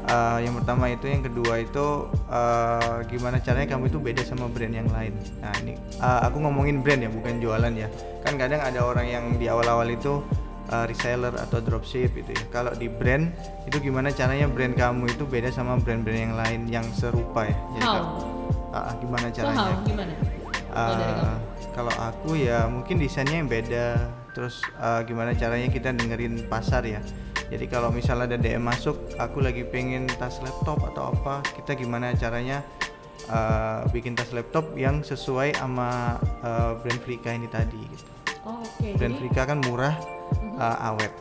Eh, 0.08 0.38
yang 0.46 0.54
pertama 0.56 0.88
itu, 0.88 1.04
yang 1.04 1.20
kedua 1.20 1.54
itu 1.58 1.86
eh, 2.30 2.96
gimana 3.06 3.36
caranya 3.38 3.74
kamu 3.74 3.90
itu 3.90 3.98
beda 3.98 4.22
sama 4.22 4.46
brand 4.46 4.72
yang 4.72 4.88
lain. 4.88 5.12
Nah 5.42 5.52
ini 5.58 5.74
eh, 5.74 6.20
aku 6.22 6.38
ngomongin 6.38 6.80
brand 6.80 7.02
ya, 7.02 7.10
bukan 7.10 7.42
jualan 7.42 7.74
ya. 7.74 7.90
Kan 8.22 8.38
kadang 8.38 8.62
ada 8.62 8.80
orang 8.80 9.06
yang 9.06 9.24
di 9.34 9.50
awal-awal 9.50 9.90
itu 9.90 10.22
eh, 10.68 10.84
reseller 10.86 11.34
atau 11.34 11.58
dropship 11.58 12.12
itu 12.12 12.30
ya. 12.30 12.42
Kalau 12.48 12.72
di 12.72 12.86
brand 12.86 13.32
itu 13.64 13.76
gimana 13.78 14.08
caranya 14.10 14.46
brand 14.46 14.72
kamu 14.72 15.08
itu 15.08 15.24
beda 15.24 15.48
sama 15.48 15.76
brand-brand 15.76 16.20
yang 16.22 16.36
lain 16.36 16.60
yang 16.68 16.86
serupa 16.92 17.44
ya. 17.44 17.56
Jadi 17.74 17.84
How? 17.84 17.94
kalau- 17.94 18.14
ah, 18.70 18.92
gimana 18.96 19.26
So 19.28 19.36
caranya? 19.36 19.60
how? 19.74 19.82
Gimana? 19.82 20.12
Kamu? 20.14 20.36
kalau 21.74 21.94
aku 21.94 22.34
ya 22.34 22.66
mungkin 22.66 22.98
desainnya 22.98 23.38
yang 23.38 23.46
beda 23.46 23.86
terus 24.34 24.58
eh, 24.78 25.00
gimana 25.06 25.30
caranya 25.34 25.70
kita 25.70 25.94
dengerin 25.94 26.46
pasar 26.50 26.82
ya 26.82 26.98
jadi 27.48 27.64
kalau 27.70 27.94
misalnya 27.94 28.34
ada 28.34 28.38
DM 28.38 28.62
masuk 28.62 28.98
aku 29.14 29.38
lagi 29.40 29.62
pengen 29.62 30.10
tas 30.18 30.42
laptop 30.42 30.82
atau 30.84 31.14
apa 31.14 31.38
kita 31.54 31.78
gimana 31.78 32.10
caranya 32.14 32.66
eh, 33.30 33.80
bikin 33.90 34.18
tas 34.18 34.34
laptop 34.34 34.74
yang 34.74 35.02
sesuai 35.02 35.54
sama 35.54 36.18
eh, 36.42 36.72
brand 36.82 37.00
Frika 37.00 37.30
ini 37.30 37.46
tadi 37.46 37.78
gitu 37.78 38.06
Oh, 38.48 38.64
Oke, 38.64 38.96
jadi 38.96 39.12
Frika 39.12 39.44
kan 39.44 39.60
murah 39.60 39.92
eh, 40.56 40.88
awet. 40.88 41.12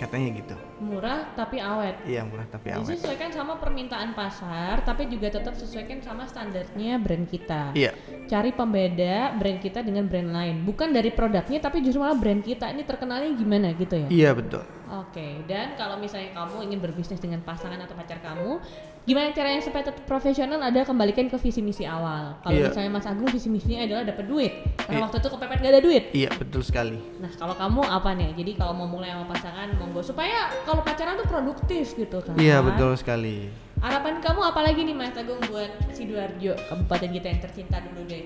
Katanya 0.00 0.32
gitu. 0.32 0.56
Murah 0.80 1.28
tapi 1.36 1.60
awet. 1.60 1.92
iya 2.08 2.24
murah 2.24 2.48
tapi 2.48 2.72
Jadi 2.72 2.80
awet. 2.80 2.96
sesuaikan 2.96 3.28
sama 3.28 3.60
permintaan 3.60 4.16
pasar, 4.16 4.80
tapi 4.80 5.04
juga 5.04 5.28
tetap 5.28 5.52
sesuaikan 5.52 6.00
sama 6.00 6.24
standarnya 6.24 6.96
brand 6.96 7.28
kita. 7.28 7.76
iya. 7.76 7.92
Cari 8.24 8.54
pembeda 8.54 9.36
brand 9.36 9.60
kita 9.60 9.84
dengan 9.84 10.08
brand 10.08 10.32
lain, 10.32 10.64
bukan 10.64 10.88
dari 10.88 11.12
produknya, 11.12 11.60
tapi 11.60 11.84
justru 11.84 12.00
malah 12.00 12.16
brand 12.16 12.40
kita. 12.40 12.72
Ini 12.72 12.88
terkenalnya 12.88 13.28
gimana 13.36 13.76
gitu 13.76 13.92
ya? 13.98 14.08
iya 14.08 14.30
betul. 14.32 14.64
Oke, 14.90 15.44
dan 15.46 15.76
kalau 15.76 16.00
misalnya 16.00 16.32
kamu 16.32 16.66
ingin 16.66 16.80
berbisnis 16.80 17.20
dengan 17.20 17.44
pasangan 17.44 17.78
atau 17.78 17.94
pacar 17.94 18.18
kamu, 18.18 18.58
gimana 19.02 19.30
caranya 19.30 19.58
supaya 19.58 19.82
tetap 19.82 20.04
profesional? 20.04 20.60
Ada 20.60 20.84
kembalikan 20.84 21.26
ke 21.26 21.36
visi 21.36 21.60
misi 21.60 21.82
awal. 21.82 22.36
Kalau 22.38 22.52
Iya. 22.54 22.68
misalnya 22.68 22.90
Mas 22.90 23.04
Agung 23.04 23.26
visi 23.26 23.48
misinya 23.48 23.82
adalah 23.82 24.04
dapat 24.04 24.24
duit, 24.24 24.52
karena 24.76 24.96
Iya. 24.96 25.04
waktu 25.04 25.16
itu 25.18 25.28
kepepet 25.28 25.58
gak 25.58 25.70
ada 25.70 25.80
duit. 25.80 26.04
iya 26.12 26.30
betul 26.32 26.60
sekali 26.60 26.98
Nah, 27.16 27.30
kalau 27.32 27.54
kamu 27.54 27.80
apa 27.82 28.10
nih? 28.12 28.30
Jadi 28.34 28.50
kalau 28.54 28.72
mau 28.74 28.86
mulai 28.86 29.10
sama 29.10 29.26
pasangan, 29.26 29.68
monggo 29.74 30.00
supaya 30.00 30.38
kalau 30.62 30.80
pacaran 30.80 31.16
tuh 31.16 31.26
produktif 31.26 31.94
gitu 31.94 32.18
kan? 32.18 32.34
iya 32.36 32.60
betul 32.60 32.92
sekali 32.94 33.48
Harapan 33.78 34.20
kamu 34.20 34.40
apa 34.42 34.60
lagi 34.60 34.80
nih 34.82 34.92
Mas 34.92 35.14
Agung 35.14 35.40
buat 35.42 35.72
Sidoarjo, 35.90 36.52
kabupaten 36.68 37.08
kita 37.10 37.26
yang 37.26 37.40
tercinta 37.40 37.80
dulu 37.80 38.04
deh? 38.04 38.24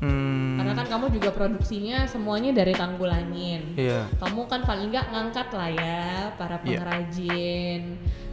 hmm, 0.00 0.53
Karena 0.64 0.74
kan 0.74 0.88
kamu 0.88 1.06
juga 1.12 1.30
produksinya 1.30 1.98
semuanya 2.04 2.50
dari 2.50 2.72
Tanggulangin. 2.72 3.76
iya 3.76 4.08
Kamu 4.16 4.48
kan 4.48 4.64
paling 4.64 4.88
nggak 4.88 5.06
ngangkat 5.12 5.48
lah 5.52 5.70
ya 5.70 6.02
para 6.34 6.56
Iya. 6.56 6.80
pengrajin 6.80 7.82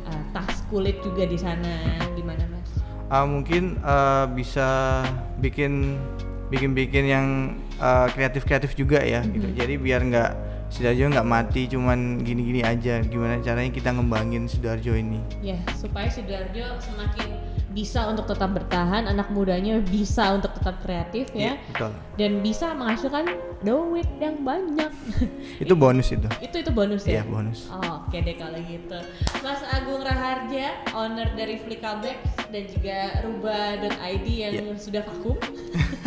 uh, 0.07 0.21
tas 0.31 0.63
kulit 0.67 1.03
juga 1.03 1.27
di 1.27 1.35
sana. 1.35 1.75
Gimana 2.15 2.47
Mas? 2.47 2.71
Ah, 3.11 3.27
mungkin 3.27 3.75
eh, 3.77 4.25
bisa 4.31 5.03
bikin 5.37 5.99
bikin 6.47 6.71
bikin 6.71 7.03
yang 7.05 7.27
eh, 7.75 8.07
kreatif-kreatif 8.09 8.71
juga 8.73 9.03
ya 9.03 9.19
gitu. 9.21 9.51
Jadi 9.51 9.75
biar 9.75 10.01
nggak 10.01 10.31
Sidoarjo 10.71 11.11
nggak 11.11 11.27
mati 11.27 11.67
cuman 11.67 12.23
gini-gini 12.23 12.63
aja. 12.63 13.03
Gimana 13.03 13.43
caranya 13.43 13.67
kita 13.67 13.91
ngembangin 13.91 14.47
Sidoarjo 14.47 14.95
ini? 14.95 15.19
Ya 15.43 15.59
supaya 15.75 16.07
Sidoarjo 16.07 16.79
semakin 16.79 17.27
bisa 17.71 18.05
untuk 18.05 18.27
tetap 18.27 18.51
bertahan, 18.51 19.05
anak 19.05 19.27
mudanya 19.29 19.79
bisa 19.79 20.31
untuk 20.31 20.51
tetap 20.53 20.79
kreatif 20.79 21.31
ya, 21.31 21.55
Iya, 21.55 21.63
betul. 21.67 21.91
dan 22.15 22.31
bisa 22.39 22.67
menghasilkan 22.71 23.25
duit 23.61 24.07
yang 24.17 24.41
banyak. 24.41 24.91
Itu 25.63 25.73
bonus 25.73 26.09
itu. 26.09 26.27
itu 26.39 26.55
itu 26.57 26.71
bonus 26.71 27.05
ya. 27.05 27.21
Iya, 27.21 27.23
bonus. 27.25 27.69
Oh, 27.69 28.03
Oke 28.03 28.19
deh 28.19 28.35
kalau 28.35 28.59
gitu. 28.59 28.99
Mas 29.39 29.61
Agung 29.65 30.01
Raharja, 30.01 30.83
owner 30.91 31.31
dari 31.31 31.55
Flickabex 31.57 32.17
dan 32.49 32.63
juga 32.67 32.97
Ruba.id 33.21 34.25
yang 34.27 34.53
Iya. 34.53 34.75
sudah 34.75 35.01
vakum. 35.01 35.37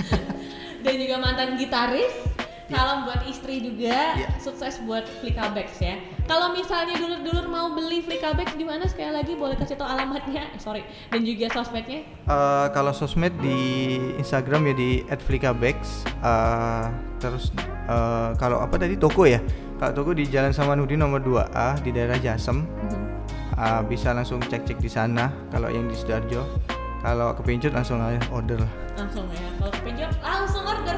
dan 0.84 0.94
juga 0.94 1.16
mantan 1.16 1.56
gitaris. 1.56 2.12
Salam 2.64 3.04
buat 3.04 3.20
istri 3.28 3.60
juga, 3.60 4.16
Iya. 4.16 4.28
sukses 4.40 4.80
buat 4.82 5.04
Flickabex 5.20 5.84
ya. 5.84 6.00
Kalau 6.24 6.56
misalnya 6.56 6.96
dulur-dulur 6.96 7.44
mau 7.44 7.68
beli 7.70 8.00
Flickabex 8.00 8.56
di 8.56 8.64
mana 8.64 8.88
sekali 8.88 9.12
lagi 9.12 9.36
boleh 9.36 9.52
kasih 9.52 9.76
tau 9.76 9.84
alamatnya, 9.84 10.48
Eh, 10.48 10.56
sorry, 10.56 10.80
dan 11.12 11.20
juga 11.22 11.52
sosmednya. 11.52 12.08
Eh, 12.24 12.66
kalau 12.72 12.96
sosmed 12.96 13.36
di 13.38 13.58
Instagram 14.16 14.72
ya 14.72 14.74
di 14.74 14.90
@flikabex. 15.04 16.08
Eh, 16.08 16.86
terus 17.20 17.52
eh, 17.84 18.30
kalau 18.40 18.64
apa 18.64 18.80
tadi 18.80 18.96
toko 18.96 19.28
ya? 19.28 19.44
Kalau 19.76 19.92
toko 19.92 20.16
di 20.16 20.24
Jalan 20.24 20.56
Samanhudi 20.56 20.96
nomor 20.96 21.20
2A 21.20 21.76
di 21.84 21.92
daerah 21.92 22.16
Jasem. 22.16 22.64
Eh, 23.54 23.82
bisa 23.86 24.10
langsung 24.10 24.40
cek-cek 24.40 24.80
di 24.80 24.88
sana. 24.88 25.28
Kalau 25.52 25.68
yang 25.68 25.84
di 25.84 25.94
Sidoarjo, 25.94 26.42
kalau 27.04 27.36
kepincut 27.36 27.76
langsung 27.76 28.00
aja 28.00 28.16
order 28.32 28.56
lah. 28.64 28.72
Langsung 28.96 29.28
ya, 29.28 29.44
kalau 29.60 29.72
kepinjam 29.76 30.08
langsung 30.24 30.64
order. 30.64 30.96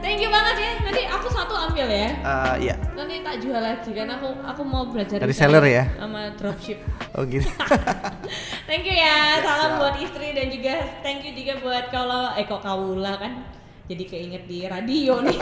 Thank 0.00 0.24
you 0.24 0.32
banget 0.32 0.56
ya. 0.56 0.72
Nanti 0.80 1.02
aku 1.04 1.28
satu 1.28 1.52
ambil 1.52 1.86
ya. 1.92 2.08
Eh, 2.16 2.54
iya. 2.64 2.74
nanti 2.96 3.20
tak 3.20 3.36
jual 3.44 3.60
lagi 3.60 3.92
karena 3.92 4.16
aku 4.16 4.32
aku 4.40 4.62
mau 4.64 4.88
belajar 4.88 5.20
Dari 5.20 5.36
seller 5.36 5.64
ya? 5.68 5.84
sama 6.00 6.32
dropship 6.40 6.80
Oh 7.16 7.24
gitu. 7.28 7.44
thank 8.68 8.84
you 8.88 8.96
ya 8.96 9.40
salam 9.44 9.76
buat 9.76 9.96
istri 10.00 10.32
dan 10.32 10.48
juga 10.48 10.84
thank 11.04 11.20
you 11.24 11.32
juga 11.36 11.60
buat 11.60 11.84
kalau 11.92 12.32
eh 12.36 12.44
kok 12.44 12.60
kaula 12.64 13.16
kan 13.16 13.32
jadi 13.88 14.04
keinget 14.06 14.44
di 14.46 14.68
radio 14.68 15.18
nih 15.24 15.34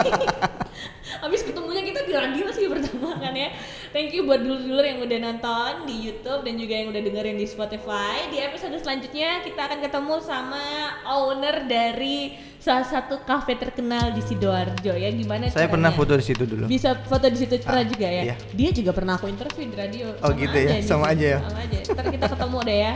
habis 1.22 1.42
ketemunya 1.44 1.82
kita 1.84 2.00
di 2.06 2.14
radio 2.16 2.46
sih 2.48 2.70
pertama 2.70 3.18
kan 3.20 3.34
ya 3.36 3.50
thank 3.90 4.10
you 4.10 4.22
buat 4.22 4.38
dulur-dulur 4.38 4.82
yang 4.82 4.98
udah 5.00 5.18
nonton 5.22 5.70
di 5.84 5.96
YouTube 6.04 6.42
dan 6.42 6.54
juga 6.54 6.74
yang 6.74 6.88
udah 6.88 7.00
dengerin 7.00 7.34
di 7.34 7.46
Spotify 7.46 8.28
di 8.28 8.38
episode 8.38 8.76
selanjutnya 8.76 9.40
kita 9.42 9.60
akan 9.62 9.78
ketemu 9.80 10.14
sama 10.20 10.64
owner 11.06 11.64
dari 11.64 12.18
salah 12.58 12.82
satu 12.82 13.22
kafe 13.22 13.54
terkenal 13.54 14.10
di 14.10 14.20
Sidoarjo 14.20 14.92
ya 14.92 15.08
gimana 15.08 15.46
Saya 15.46 15.66
pernah 15.66 15.88
caranya? 15.88 15.98
foto 16.04 16.12
di 16.12 16.24
situ 16.24 16.42
dulu. 16.44 16.64
bisa 16.66 16.90
foto 17.00 17.26
di 17.26 17.38
situ 17.38 17.54
pernah 17.58 17.80
Ah, 17.80 17.86
juga 17.86 18.06
ya 18.06 18.22
iya. 18.24 18.36
dia 18.52 18.70
juga 18.70 18.90
pernah 18.90 19.14
aku 19.14 19.26
interview 19.26 19.64
di 19.64 19.76
radio 19.76 20.06
Oh, 20.18 20.30
gitu 20.32 20.52
ya? 20.52 20.70
nih. 20.74 20.82
Sama 20.82 21.06
aja 21.08 21.26
ya? 21.26 21.38
sama 21.40 21.58
aja 21.60 21.78
ntar 21.88 22.04
kita 22.08 22.26
ketemu 22.28 22.58
deh 22.62 22.78
ya 22.78 22.92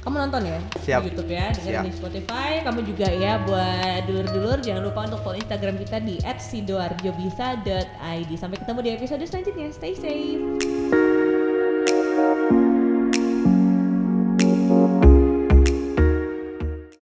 kamu 0.00 0.16
nonton 0.16 0.48
ya? 0.48 0.56
Siap. 0.80 1.04
di 1.04 1.12
YouTube 1.12 1.30
ya 1.30 1.52
dengerin 1.52 1.84
di 1.88 1.92
Spotify. 1.92 2.64
Kamu 2.64 2.80
juga 2.88 3.08
ya 3.12 3.36
buat 3.44 4.08
dulur-dulur 4.08 4.58
jangan 4.64 4.82
lupa 4.88 5.04
untuk 5.08 5.20
follow 5.20 5.36
Instagram 5.36 5.76
kita 5.76 6.00
di 6.00 6.16
@sidoarjobisa.id 6.24 8.30
sampai 8.36 8.58
ketemu 8.58 8.80
di 8.80 8.90
episode 8.96 9.24
selanjutnya. 9.28 9.68
Stay 9.72 9.92
safe 9.92 11.09